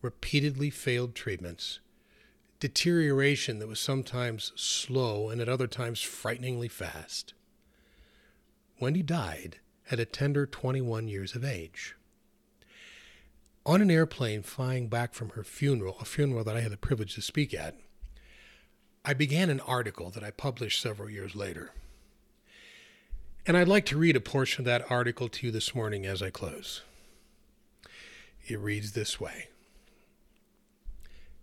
repeatedly 0.00 0.70
failed 0.70 1.16
treatments, 1.16 1.80
deterioration 2.60 3.58
that 3.58 3.66
was 3.66 3.80
sometimes 3.80 4.52
slow 4.54 5.30
and 5.30 5.40
at 5.40 5.48
other 5.48 5.66
times 5.66 6.00
frighteningly 6.00 6.68
fast. 6.68 7.34
Wendy 8.78 9.02
died 9.02 9.58
at 9.90 9.98
a 9.98 10.04
tender 10.04 10.46
21 10.46 11.08
years 11.08 11.34
of 11.34 11.44
age 11.44 11.96
on 13.66 13.80
an 13.80 13.90
airplane 13.90 14.42
flying 14.42 14.88
back 14.88 15.14
from 15.14 15.30
her 15.30 15.44
funeral, 15.44 15.96
a 16.00 16.04
funeral 16.04 16.44
that 16.44 16.56
I 16.56 16.60
had 16.60 16.72
the 16.72 16.76
privilege 16.76 17.14
to 17.14 17.22
speak 17.22 17.54
at, 17.54 17.76
I 19.04 19.14
began 19.14 19.50
an 19.50 19.60
article 19.60 20.10
that 20.10 20.24
I 20.24 20.30
published 20.30 20.80
several 20.80 21.10
years 21.10 21.34
later. 21.34 21.72
And 23.46 23.56
I'd 23.56 23.68
like 23.68 23.86
to 23.86 23.98
read 23.98 24.16
a 24.16 24.20
portion 24.20 24.62
of 24.62 24.66
that 24.66 24.90
article 24.90 25.28
to 25.28 25.46
you 25.46 25.52
this 25.52 25.74
morning 25.74 26.06
as 26.06 26.22
I 26.22 26.30
close. 26.30 26.82
It 28.46 28.58
reads 28.58 28.92
this 28.92 29.20
way 29.20 29.48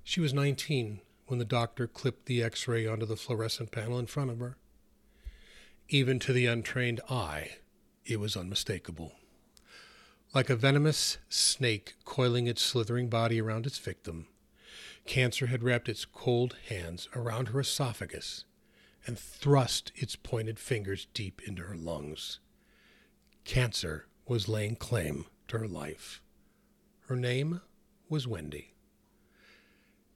She 0.03 0.19
was 0.19 0.33
19 0.33 1.01
when 1.27 1.39
the 1.39 1.45
doctor 1.45 1.87
clipped 1.87 2.25
the 2.25 2.43
x 2.43 2.67
ray 2.67 2.85
onto 2.85 3.05
the 3.05 3.15
fluorescent 3.15 3.71
panel 3.71 3.97
in 3.99 4.07
front 4.07 4.31
of 4.31 4.39
her. 4.39 4.57
Even 5.89 6.19
to 6.19 6.33
the 6.33 6.45
untrained 6.45 7.01
eye, 7.09 7.51
it 8.05 8.19
was 8.19 8.35
unmistakable. 8.35 9.13
Like 10.33 10.49
a 10.49 10.55
venomous 10.55 11.17
snake 11.27 11.95
coiling 12.05 12.47
its 12.47 12.61
slithering 12.61 13.09
body 13.09 13.41
around 13.41 13.65
its 13.65 13.77
victim, 13.77 14.27
cancer 15.05 15.47
had 15.47 15.61
wrapped 15.61 15.89
its 15.89 16.05
cold 16.05 16.55
hands 16.69 17.09
around 17.13 17.49
her 17.49 17.59
esophagus 17.59 18.45
and 19.05 19.19
thrust 19.19 19.91
its 19.93 20.15
pointed 20.15 20.57
fingers 20.57 21.07
deep 21.13 21.41
into 21.45 21.63
her 21.63 21.75
lungs. 21.75 22.39
Cancer 23.43 24.05
was 24.25 24.47
laying 24.47 24.77
claim 24.77 25.25
to 25.49 25.57
her 25.57 25.67
life. 25.67 26.21
Her 27.07 27.17
name 27.17 27.59
was 28.07 28.25
Wendy. 28.25 28.73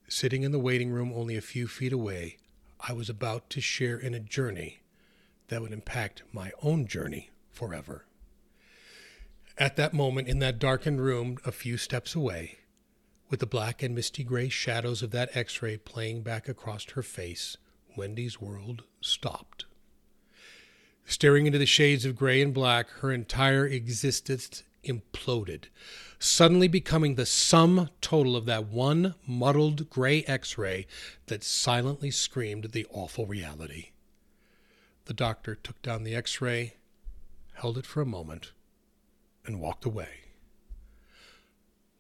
Sitting 0.07 0.43
in 0.43 0.53
the 0.53 0.59
waiting 0.59 0.91
room 0.91 1.11
only 1.13 1.35
a 1.35 1.41
few 1.41 1.67
feet 1.67 1.91
away, 1.91 2.37
I 2.79 2.93
was 2.93 3.09
about 3.09 3.49
to 3.49 3.59
share 3.59 3.97
in 3.97 4.13
a 4.13 4.21
journey 4.21 4.79
that 5.49 5.61
would 5.61 5.73
impact 5.73 6.23
my 6.31 6.51
own 6.61 6.87
journey 6.87 7.31
forever. 7.51 8.05
At 9.57 9.77
that 9.77 9.93
moment, 9.93 10.27
in 10.27 10.39
that 10.39 10.59
darkened 10.59 10.99
room, 10.99 11.37
a 11.45 11.51
few 11.51 11.77
steps 11.77 12.13
away, 12.13 12.59
with 13.29 13.39
the 13.39 13.45
black 13.45 13.81
and 13.81 13.95
misty 13.95 14.21
gray 14.23 14.49
shadows 14.49 15.01
of 15.01 15.11
that 15.11 15.35
x 15.35 15.61
ray 15.61 15.77
playing 15.77 16.23
back 16.23 16.49
across 16.49 16.83
her 16.91 17.01
face, 17.01 17.55
Wendy's 17.95 18.41
world 18.41 18.83
stopped. 18.99 19.63
Staring 21.05 21.45
into 21.45 21.57
the 21.57 21.65
shades 21.65 22.03
of 22.03 22.17
gray 22.17 22.41
and 22.41 22.53
black, 22.53 22.89
her 22.99 23.13
entire 23.13 23.65
existence 23.65 24.63
imploded, 24.83 25.65
suddenly 26.19 26.67
becoming 26.67 27.15
the 27.15 27.25
sum 27.25 27.89
total 28.01 28.35
of 28.35 28.45
that 28.45 28.65
one 28.65 29.15
muddled 29.25 29.89
gray 29.89 30.23
x 30.23 30.57
ray 30.57 30.85
that 31.27 31.45
silently 31.45 32.11
screamed 32.11 32.71
the 32.73 32.85
awful 32.89 33.25
reality. 33.25 33.91
The 35.05 35.13
doctor 35.13 35.55
took 35.55 35.81
down 35.81 36.03
the 36.03 36.15
x 36.15 36.41
ray, 36.41 36.73
held 37.53 37.77
it 37.77 37.85
for 37.85 38.01
a 38.01 38.05
moment, 38.05 38.51
and 39.45 39.59
walked 39.59 39.85
away. 39.85 40.09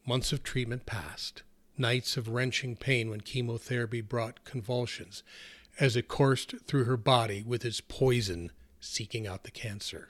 Months 0.05 0.31
of 0.31 0.43
treatment 0.43 0.85
passed, 0.85 1.43
nights 1.77 2.17
of 2.17 2.29
wrenching 2.29 2.75
pain 2.75 3.09
when 3.09 3.21
chemotherapy 3.21 4.01
brought 4.01 4.43
convulsions 4.43 5.23
as 5.79 5.95
it 5.95 6.07
coursed 6.07 6.55
through 6.67 6.85
her 6.85 6.97
body 6.97 7.43
with 7.45 7.65
its 7.65 7.81
poison 7.81 8.51
seeking 8.79 9.27
out 9.27 9.43
the 9.43 9.51
cancer. 9.51 10.09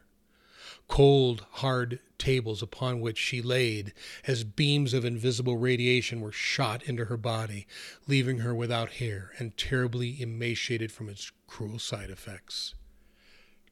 Cold, 0.88 1.46
hard 1.52 2.00
tables 2.18 2.62
upon 2.62 3.00
which 3.00 3.18
she 3.18 3.42
laid 3.42 3.94
as 4.26 4.44
beams 4.44 4.94
of 4.94 5.06
invisible 5.06 5.58
radiation 5.58 6.22
were 6.22 6.32
shot 6.32 6.84
into 6.84 7.06
her 7.06 7.18
body, 7.18 7.68
leaving 8.08 8.40
her 8.40 8.54
without 8.54 8.94
hair 8.94 9.32
and 9.38 9.58
terribly 9.58 10.22
emaciated 10.22 10.92
from 10.92 11.10
its 11.10 11.32
cruel 11.48 11.80
side 11.80 12.10
effects. 12.10 12.76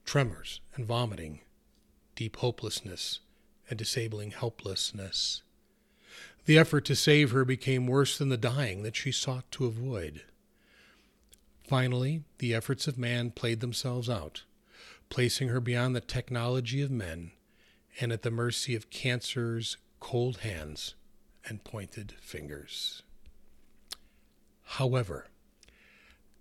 Tremors 0.05 0.61
and 0.75 0.85
vomiting, 0.85 1.41
deep 2.15 2.37
hopelessness, 2.37 3.19
and 3.73 3.79
disabling 3.79 4.29
helplessness. 4.29 5.41
The 6.45 6.59
effort 6.59 6.85
to 6.85 6.95
save 6.95 7.31
her 7.31 7.43
became 7.43 7.87
worse 7.87 8.19
than 8.19 8.29
the 8.29 8.37
dying 8.37 8.83
that 8.83 8.95
she 8.95 9.11
sought 9.11 9.49
to 9.53 9.65
avoid. 9.65 10.21
Finally, 11.67 12.21
the 12.37 12.53
efforts 12.53 12.87
of 12.87 12.99
man 12.99 13.31
played 13.31 13.61
themselves 13.61 14.11
out, 14.11 14.43
placing 15.09 15.47
her 15.47 15.59
beyond 15.59 15.95
the 15.95 16.01
technology 16.01 16.83
of 16.83 16.91
men 16.91 17.31
and 17.99 18.11
at 18.11 18.21
the 18.21 18.29
mercy 18.29 18.75
of 18.75 18.91
cancer's 18.91 19.77
cold 19.99 20.41
hands 20.41 20.93
and 21.49 21.63
pointed 21.63 22.13
fingers. 22.21 23.01
However, 24.77 25.29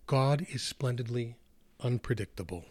God 0.06 0.46
is 0.50 0.60
splendidly 0.60 1.36
unpredictable. 1.80 2.66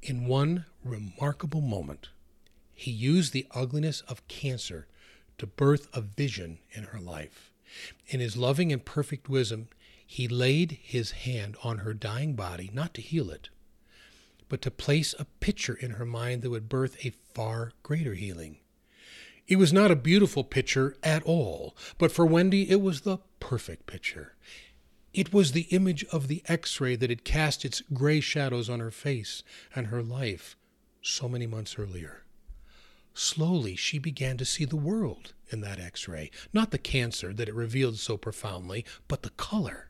In 0.00 0.26
one 0.26 0.64
remarkable 0.82 1.60
moment, 1.60 2.08
he 2.74 2.90
used 2.90 3.32
the 3.32 3.46
ugliness 3.52 4.02
of 4.02 4.26
cancer 4.28 4.86
to 5.38 5.46
birth 5.46 5.88
a 5.92 6.00
vision 6.00 6.58
in 6.72 6.84
her 6.84 7.00
life. 7.00 7.52
In 8.08 8.20
his 8.20 8.36
loving 8.36 8.72
and 8.72 8.84
perfect 8.84 9.28
wisdom, 9.28 9.68
he 10.06 10.28
laid 10.28 10.78
his 10.82 11.12
hand 11.12 11.56
on 11.62 11.78
her 11.78 11.94
dying 11.94 12.34
body, 12.34 12.70
not 12.72 12.94
to 12.94 13.00
heal 13.00 13.30
it, 13.30 13.48
but 14.48 14.62
to 14.62 14.70
place 14.70 15.14
a 15.18 15.24
picture 15.40 15.74
in 15.74 15.92
her 15.92 16.04
mind 16.04 16.42
that 16.42 16.50
would 16.50 16.68
birth 16.68 17.04
a 17.04 17.10
far 17.32 17.72
greater 17.82 18.14
healing. 18.14 18.58
It 19.46 19.56
was 19.56 19.72
not 19.72 19.90
a 19.90 19.96
beautiful 19.96 20.44
picture 20.44 20.96
at 21.02 21.22
all, 21.24 21.76
but 21.98 22.12
for 22.12 22.24
Wendy 22.24 22.70
it 22.70 22.80
was 22.80 23.02
the 23.02 23.18
perfect 23.40 23.86
picture. 23.86 24.34
It 25.12 25.32
was 25.32 25.52
the 25.52 25.66
image 25.70 26.04
of 26.06 26.28
the 26.28 26.42
x 26.48 26.80
ray 26.80 26.96
that 26.96 27.10
had 27.10 27.24
cast 27.24 27.64
its 27.64 27.82
gray 27.92 28.20
shadows 28.20 28.68
on 28.68 28.80
her 28.80 28.90
face 28.90 29.42
and 29.74 29.88
her 29.88 30.02
life 30.02 30.56
so 31.02 31.28
many 31.28 31.46
months 31.46 31.78
earlier. 31.78 32.23
Slowly, 33.14 33.76
she 33.76 33.98
began 33.98 34.36
to 34.38 34.44
see 34.44 34.64
the 34.64 34.76
world 34.76 35.32
in 35.50 35.60
that 35.60 35.78
x 35.78 36.08
ray. 36.08 36.30
Not 36.52 36.72
the 36.72 36.78
cancer 36.78 37.32
that 37.32 37.48
it 37.48 37.54
revealed 37.54 37.98
so 37.98 38.16
profoundly, 38.16 38.84
but 39.06 39.22
the 39.22 39.30
color. 39.30 39.88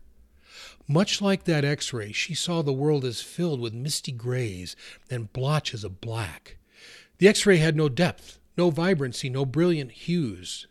Much 0.87 1.23
like 1.23 1.45
that 1.45 1.65
x 1.65 1.93
ray, 1.93 2.13
she 2.13 2.35
saw 2.35 2.61
the 2.61 2.73
world 2.73 3.05
as 3.05 3.23
filled 3.23 3.61
with 3.61 3.73
misty 3.73 4.13
grays 4.13 4.77
and 5.11 5.33
blotches 5.33 5.85
of 5.85 6.03
black. 6.03 6.59
The 7.19 7.29
x 7.29 7.47
ray 7.47 7.57
had 7.57 7.77
no 7.77 7.89
depth, 7.89 8.39
no 8.59 8.71
vibrancy, 8.71 9.31
no 9.31 9.47
brilliant 9.47 9.93
hues. 9.93 10.67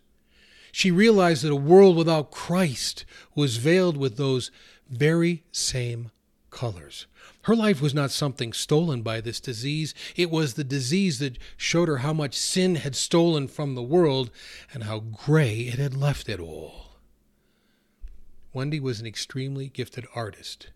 She 0.72 0.92
realized 0.92 1.44
that 1.44 1.52
a 1.52 1.56
world 1.56 1.96
without 1.96 2.32
Christ 2.32 3.06
was 3.36 3.58
veiled 3.58 3.98
with 3.98 4.18
those 4.18 4.52
very 4.90 5.44
same 5.52 6.12
colors. 6.54 7.08
Her 7.44 7.56
life 7.56 7.82
was 7.82 7.94
not 7.94 8.12
something 8.12 8.54
stolen 8.54 9.02
by 9.02 9.20
this 9.20 9.42
disease. 9.42 9.94
It 10.16 10.30
was 10.30 10.54
the 10.54 10.64
disease 10.64 11.20
that 11.20 11.38
showed 11.58 11.90
her 11.90 11.98
how 11.98 12.14
much 12.14 12.38
sin 12.38 12.76
had 12.76 12.96
stolen 12.96 13.48
from 13.50 13.76
the 13.76 13.84
world 13.84 14.32
and 14.74 14.84
how 14.84 15.00
gray 15.00 15.62
it 15.62 15.80
had 15.80 15.98
left 15.98 16.30
it 16.30 16.40
all. 16.40 16.92
Wendy 18.54 18.80
was 18.80 19.02
an 19.02 19.08
extremely 19.08 19.68
gifted 19.68 20.06
artist. 20.16 20.70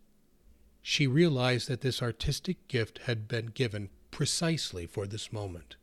She 0.82 1.05
realized 1.05 1.67
that 1.69 1.82
this 1.82 2.01
artistic 2.01 2.67
gift 2.67 2.99
had 3.03 3.28
been 3.28 3.47
given 3.47 3.89
precisely 4.09 4.88
for 4.88 5.05
this 5.05 5.32
moment. 5.32 5.75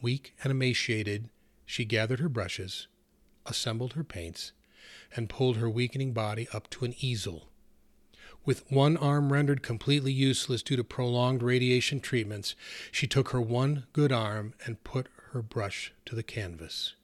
Weak 0.00 0.34
and 0.42 0.50
emaciated, 0.50 1.28
she 1.66 1.84
gathered 1.84 2.20
her 2.20 2.28
brushes, 2.28 2.88
assembled 3.44 3.92
her 3.92 4.04
paints, 4.04 4.52
and 5.14 5.28
pulled 5.28 5.58
her 5.58 5.68
weakening 5.68 6.12
body 6.12 6.48
up 6.54 6.70
to 6.70 6.84
an 6.84 6.94
easel 7.00 7.47
With 8.44 8.70
one 8.70 8.96
arm 8.96 9.32
rendered 9.32 9.62
completely 9.62 10.12
useless 10.12 10.62
due 10.62 10.76
to 10.76 10.84
prolonged 10.84 11.42
radiation 11.42 12.00
treatments, 12.00 12.54
she 12.90 13.06
took 13.06 13.30
her 13.30 13.40
one 13.40 13.86
good 13.92 14.12
arm 14.12 14.54
and 14.64 14.82
put 14.84 15.08
her 15.32 15.42
brush 15.42 15.92
to 16.06 16.14
the 16.14 16.22
canvas. 16.22 16.94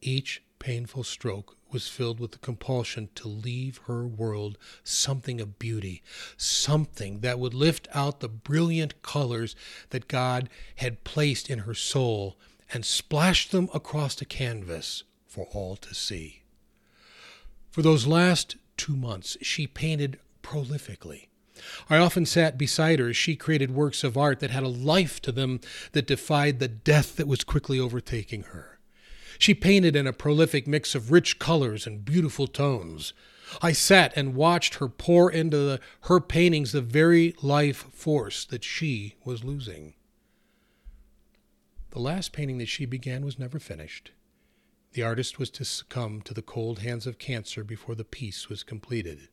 Each 0.00 0.42
painful 0.58 1.04
stroke 1.04 1.56
was 1.70 1.88
filled 1.88 2.20
with 2.20 2.32
the 2.32 2.38
compulsion 2.38 3.08
to 3.14 3.28
leave 3.28 3.78
her 3.86 4.06
world 4.06 4.58
something 4.84 5.40
of 5.40 5.58
beauty, 5.58 6.02
something 6.36 7.20
that 7.20 7.38
would 7.38 7.54
lift 7.54 7.88
out 7.94 8.20
the 8.20 8.28
brilliant 8.28 9.00
colors 9.02 9.56
that 9.90 10.08
God 10.08 10.48
had 10.76 11.04
placed 11.04 11.48
in 11.48 11.60
her 11.60 11.74
soul 11.74 12.36
and 12.72 12.84
splash 12.84 13.48
them 13.48 13.68
across 13.74 14.14
the 14.14 14.24
canvas 14.24 15.04
for 15.26 15.46
all 15.52 15.76
to 15.76 15.94
see. 15.94 16.42
For 17.70 17.82
those 17.82 18.06
last 18.06 18.56
two 18.82 18.96
months, 18.96 19.36
she 19.40 19.64
painted 19.64 20.18
prolifically. 20.42 21.28
I 21.88 21.98
often 21.98 22.26
sat 22.26 22.58
beside 22.58 22.98
her 22.98 23.10
as 23.10 23.16
she 23.16 23.36
created 23.36 23.70
works 23.70 24.02
of 24.02 24.18
art 24.18 24.40
that 24.40 24.50
had 24.50 24.64
a 24.64 24.68
life 24.68 25.22
to 25.22 25.30
them 25.30 25.60
that 25.92 26.08
defied 26.08 26.58
the 26.58 26.66
death 26.66 27.14
that 27.14 27.28
was 27.28 27.44
quickly 27.44 27.78
overtaking 27.78 28.42
her. 28.42 28.80
She 29.38 29.54
painted 29.54 29.94
in 29.94 30.08
a 30.08 30.12
prolific 30.12 30.66
mix 30.66 30.96
of 30.96 31.12
rich 31.12 31.38
colors 31.38 31.86
and 31.86 32.04
beautiful 32.04 32.48
tones. 32.48 33.12
I 33.60 33.70
sat 33.70 34.12
and 34.16 34.34
watched 34.34 34.74
her 34.74 34.88
pour 34.88 35.30
into 35.30 35.58
the, 35.58 35.80
her 36.02 36.18
paintings 36.18 36.72
the 36.72 36.80
very 36.80 37.36
life 37.40 37.86
force 37.92 38.44
that 38.46 38.64
she 38.64 39.14
was 39.24 39.44
losing. 39.44 39.94
The 41.90 42.00
last 42.00 42.32
painting 42.32 42.58
that 42.58 42.68
she 42.68 42.84
began 42.84 43.24
was 43.24 43.38
never 43.38 43.60
finished. 43.60 44.10
The 44.92 45.02
artist 45.02 45.38
was 45.38 45.48
to 45.50 45.64
succumb 45.64 46.20
to 46.22 46.34
the 46.34 46.42
cold 46.42 46.80
hands 46.80 47.06
of 47.06 47.18
cancer 47.18 47.64
before 47.64 47.94
the 47.94 48.04
piece 48.04 48.48
was 48.48 48.62
completed. 48.62 49.28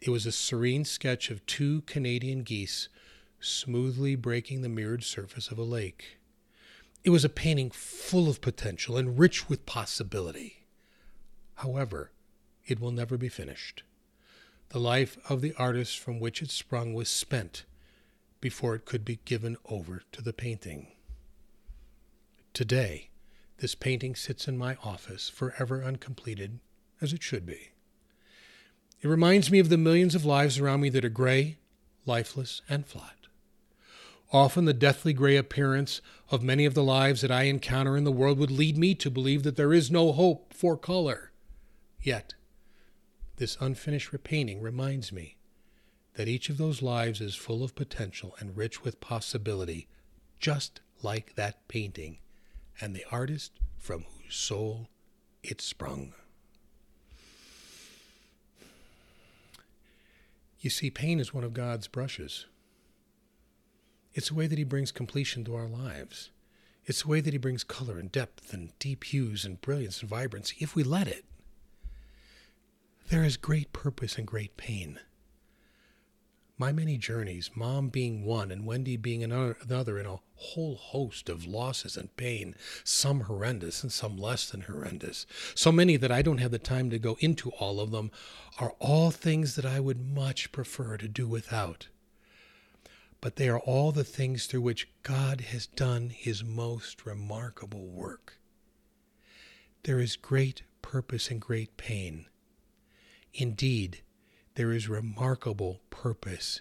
It 0.00 0.10
was 0.10 0.24
a 0.24 0.32
serene 0.32 0.84
sketch 0.84 1.30
of 1.30 1.44
two 1.46 1.82
Canadian 1.82 2.42
geese 2.42 2.88
smoothly 3.40 4.14
breaking 4.14 4.62
the 4.62 4.68
mirrored 4.68 5.02
surface 5.02 5.50
of 5.50 5.58
a 5.58 5.64
lake. 5.64 6.18
It 7.02 7.10
was 7.10 7.24
a 7.24 7.28
painting 7.28 7.70
full 7.70 8.28
of 8.28 8.40
potential 8.40 8.96
and 8.96 9.18
rich 9.18 9.48
with 9.48 9.66
possibility. 9.66 10.64
However, 11.56 12.12
it 12.64 12.78
will 12.78 12.92
never 12.92 13.16
be 13.16 13.28
finished. 13.28 13.82
The 14.68 14.78
life 14.78 15.18
of 15.28 15.40
the 15.40 15.54
artist 15.58 15.98
from 15.98 16.20
which 16.20 16.40
it 16.40 16.50
sprung 16.50 16.94
was 16.94 17.08
spent 17.08 17.64
before 18.40 18.76
it 18.76 18.84
could 18.84 19.04
be 19.04 19.18
given 19.24 19.56
over 19.64 20.02
to 20.12 20.22
the 20.22 20.32
painting. 20.32 20.88
Today, 22.54 23.10
this 23.62 23.74
painting 23.76 24.16
sits 24.16 24.48
in 24.48 24.58
my 24.58 24.76
office 24.82 25.28
forever 25.28 25.84
uncompleted, 25.84 26.58
as 27.00 27.12
it 27.12 27.22
should 27.22 27.46
be. 27.46 27.70
It 29.00 29.06
reminds 29.06 29.52
me 29.52 29.60
of 29.60 29.68
the 29.68 29.78
millions 29.78 30.16
of 30.16 30.24
lives 30.24 30.58
around 30.58 30.80
me 30.80 30.88
that 30.88 31.04
are 31.04 31.08
gray, 31.08 31.58
lifeless, 32.04 32.60
and 32.68 32.84
flat. 32.84 33.28
Often 34.32 34.64
the 34.64 34.74
deathly 34.74 35.12
gray 35.12 35.36
appearance 35.36 36.00
of 36.28 36.42
many 36.42 36.64
of 36.64 36.74
the 36.74 36.82
lives 36.82 37.20
that 37.20 37.30
I 37.30 37.44
encounter 37.44 37.96
in 37.96 38.02
the 38.02 38.10
world 38.10 38.36
would 38.40 38.50
lead 38.50 38.76
me 38.76 38.96
to 38.96 39.10
believe 39.12 39.44
that 39.44 39.54
there 39.54 39.72
is 39.72 39.92
no 39.92 40.10
hope 40.10 40.52
for 40.52 40.76
color. 40.76 41.30
Yet, 42.00 42.34
this 43.36 43.56
unfinished 43.60 44.12
repainting 44.12 44.60
reminds 44.60 45.12
me 45.12 45.36
that 46.14 46.26
each 46.26 46.50
of 46.50 46.58
those 46.58 46.82
lives 46.82 47.20
is 47.20 47.36
full 47.36 47.62
of 47.62 47.76
potential 47.76 48.34
and 48.40 48.56
rich 48.56 48.82
with 48.82 49.00
possibility, 49.00 49.86
just 50.40 50.80
like 51.00 51.36
that 51.36 51.68
painting 51.68 52.18
and 52.80 52.94
the 52.94 53.04
artist 53.10 53.52
from 53.78 54.04
whose 54.04 54.34
soul 54.34 54.88
it 55.42 55.60
sprung. 55.60 56.14
You 60.60 60.70
see, 60.70 60.90
pain 60.90 61.18
is 61.18 61.34
one 61.34 61.42
of 61.42 61.54
God's 61.54 61.88
brushes. 61.88 62.46
It's 64.14 64.30
a 64.30 64.34
way 64.34 64.46
that 64.46 64.58
He 64.58 64.64
brings 64.64 64.92
completion 64.92 65.44
to 65.44 65.56
our 65.56 65.66
lives. 65.66 66.30
It's 66.84 67.04
a 67.04 67.08
way 67.08 67.20
that 67.20 67.32
He 67.32 67.38
brings 67.38 67.64
color 67.64 67.98
and 67.98 68.12
depth 68.12 68.52
and 68.52 68.76
deep 68.78 69.04
hues 69.04 69.44
and 69.44 69.60
brilliance 69.60 70.00
and 70.00 70.08
vibrancy 70.08 70.56
if 70.60 70.76
we 70.76 70.84
let 70.84 71.08
it. 71.08 71.24
There 73.08 73.24
is 73.24 73.36
great 73.36 73.72
purpose 73.72 74.16
and 74.16 74.26
great 74.26 74.56
pain. 74.56 75.00
My 76.62 76.70
many 76.70 76.96
journeys, 76.96 77.50
Mom 77.56 77.88
being 77.88 78.24
one 78.24 78.52
and 78.52 78.64
Wendy 78.64 78.96
being 78.96 79.24
another, 79.24 79.98
in 79.98 80.06
a 80.06 80.20
whole 80.36 80.76
host 80.76 81.28
of 81.28 81.44
losses 81.44 81.96
and 81.96 82.16
pain, 82.16 82.54
some 82.84 83.22
horrendous 83.22 83.82
and 83.82 83.90
some 83.90 84.16
less 84.16 84.48
than 84.48 84.60
horrendous, 84.60 85.26
so 85.56 85.72
many 85.72 85.96
that 85.96 86.12
I 86.12 86.22
don't 86.22 86.38
have 86.38 86.52
the 86.52 86.60
time 86.60 86.88
to 86.90 87.00
go 87.00 87.16
into 87.18 87.50
all 87.50 87.80
of 87.80 87.90
them, 87.90 88.12
are 88.60 88.76
all 88.78 89.10
things 89.10 89.56
that 89.56 89.66
I 89.66 89.80
would 89.80 90.14
much 90.14 90.52
prefer 90.52 90.96
to 90.98 91.08
do 91.08 91.26
without. 91.26 91.88
But 93.20 93.34
they 93.34 93.48
are 93.48 93.58
all 93.58 93.90
the 93.90 94.04
things 94.04 94.46
through 94.46 94.60
which 94.60 94.88
God 95.02 95.40
has 95.40 95.66
done 95.66 96.10
his 96.10 96.44
most 96.44 97.04
remarkable 97.04 97.88
work. 97.88 98.38
There 99.82 99.98
is 99.98 100.14
great 100.14 100.62
purpose 100.80 101.28
and 101.28 101.40
great 101.40 101.76
pain. 101.76 102.26
Indeed, 103.34 104.02
there 104.54 104.72
is 104.72 104.88
remarkable 104.88 105.80
purpose 105.90 106.60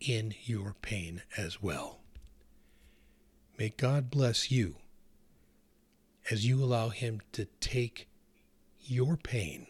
in 0.00 0.34
your 0.44 0.74
pain 0.82 1.22
as 1.36 1.62
well. 1.62 2.00
May 3.58 3.70
God 3.70 4.10
bless 4.10 4.50
you 4.50 4.76
as 6.30 6.46
you 6.46 6.62
allow 6.62 6.90
Him 6.90 7.20
to 7.32 7.46
take 7.60 8.08
your 8.80 9.16
pain 9.16 9.66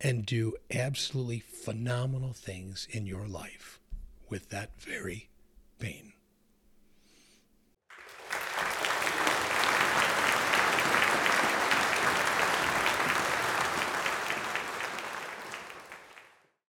and 0.00 0.24
do 0.24 0.54
absolutely 0.72 1.40
phenomenal 1.40 2.32
things 2.32 2.86
in 2.90 3.06
your 3.06 3.26
life 3.26 3.80
with 4.28 4.50
that 4.50 4.80
very 4.80 5.28
pain. 5.78 6.12